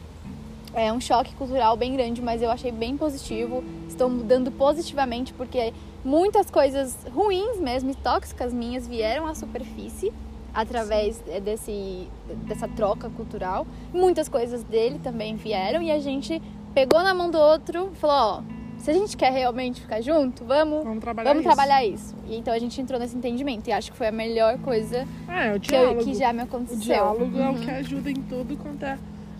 [0.75, 3.65] É um choque cultural bem grande, mas eu achei bem positivo.
[3.89, 5.73] Estou mudando positivamente porque
[6.05, 10.13] muitas coisas ruins mesmo, tóxicas minhas, vieram à superfície
[10.55, 12.09] através desse,
[12.47, 13.67] dessa troca cultural.
[13.93, 16.41] Muitas coisas dele também vieram e a gente
[16.75, 20.84] pegou na mão do outro, falou, ó, se a gente quer realmente ficar junto, vamos,
[20.84, 21.55] Vamos trabalhar vamos isso.
[21.55, 22.14] trabalhar isso.
[22.28, 25.55] E então a gente entrou nesse entendimento e acho que foi a melhor coisa É,
[25.55, 26.78] o que, eu- que já me O aconteceu.
[26.78, 27.61] diálogo é o Uhum.
[27.61, 28.97] que ajuda em tudo quanto é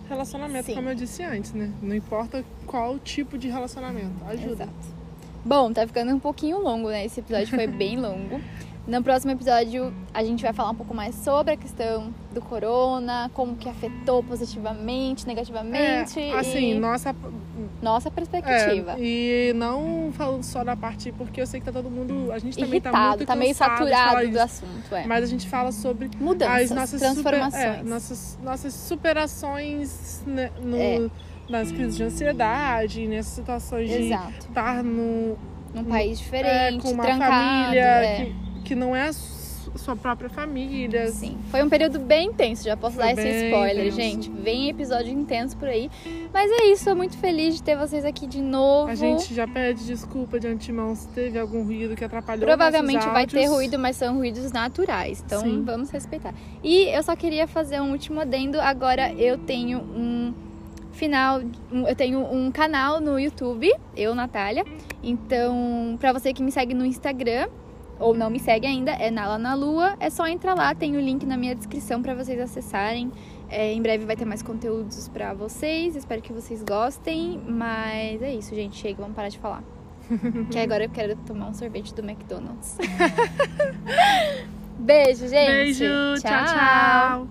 [0.09, 0.75] relacionamento, Sim.
[0.75, 1.71] como eu disse antes, né?
[1.81, 4.63] Não importa qual tipo de relacionamento, ajuda.
[4.63, 4.97] Exato.
[5.45, 7.05] Bom, tá ficando um pouquinho longo, né?
[7.05, 8.41] Esse episódio foi bem longo.
[8.85, 13.29] No próximo episódio, a gente vai falar um pouco mais sobre a questão do corona,
[13.33, 17.13] como que afetou positivamente, negativamente É, assim, e nossa.
[17.81, 18.95] Nossa perspectiva.
[18.97, 22.31] É, e não falando só da parte, porque eu sei que tá todo mundo.
[22.31, 25.05] A gente também tá Irritado, muito tá meio saturado do assunto, é.
[25.05, 27.63] Mas a gente fala sobre Mudanças, as nossas transformações.
[27.63, 31.09] super- é, nossas, nossas superações né, no, É.
[31.49, 35.37] nas crises de ansiedade, nessas situações de estar no,
[35.73, 37.31] Num país é, diferente, com uma trancado.
[37.33, 38.25] família é.
[38.25, 39.13] que, que não é a
[39.77, 41.07] sua própria família.
[41.11, 43.95] Sim, foi um período bem intenso, já posso Foi dar esse spoiler, intenso.
[43.95, 44.29] gente.
[44.29, 45.89] Vem episódio intenso por aí.
[46.33, 48.89] Mas é isso, tô muito feliz de ter vocês aqui de novo.
[48.89, 53.25] A gente já pede desculpa de antemão se teve algum ruído que atrapalhou Provavelmente vai
[53.25, 55.23] ter ruído, mas são ruídos naturais.
[55.25, 55.63] Então Sim.
[55.63, 56.33] vamos respeitar.
[56.63, 58.59] E eu só queria fazer um último adendo.
[58.59, 60.33] Agora eu tenho um
[60.91, 61.41] final.
[61.71, 64.65] eu tenho um canal no YouTube, eu, Natália.
[65.03, 67.47] Então, pra você que me segue no Instagram.
[67.99, 69.95] Ou não me segue ainda, é Nala na Lua.
[69.99, 73.11] É só entrar lá, tem o link na minha descrição pra vocês acessarem.
[73.49, 75.95] É, em breve vai ter mais conteúdos pra vocês.
[75.95, 77.41] Espero que vocês gostem.
[77.47, 78.77] Mas é isso, gente.
[78.77, 79.63] Chega, vamos parar de falar.
[80.51, 82.77] que agora eu quero tomar um sorvete do McDonald's.
[84.79, 85.51] Beijo, gente.
[85.51, 85.85] Beijo,
[86.21, 86.45] tchau.
[86.45, 87.27] tchau.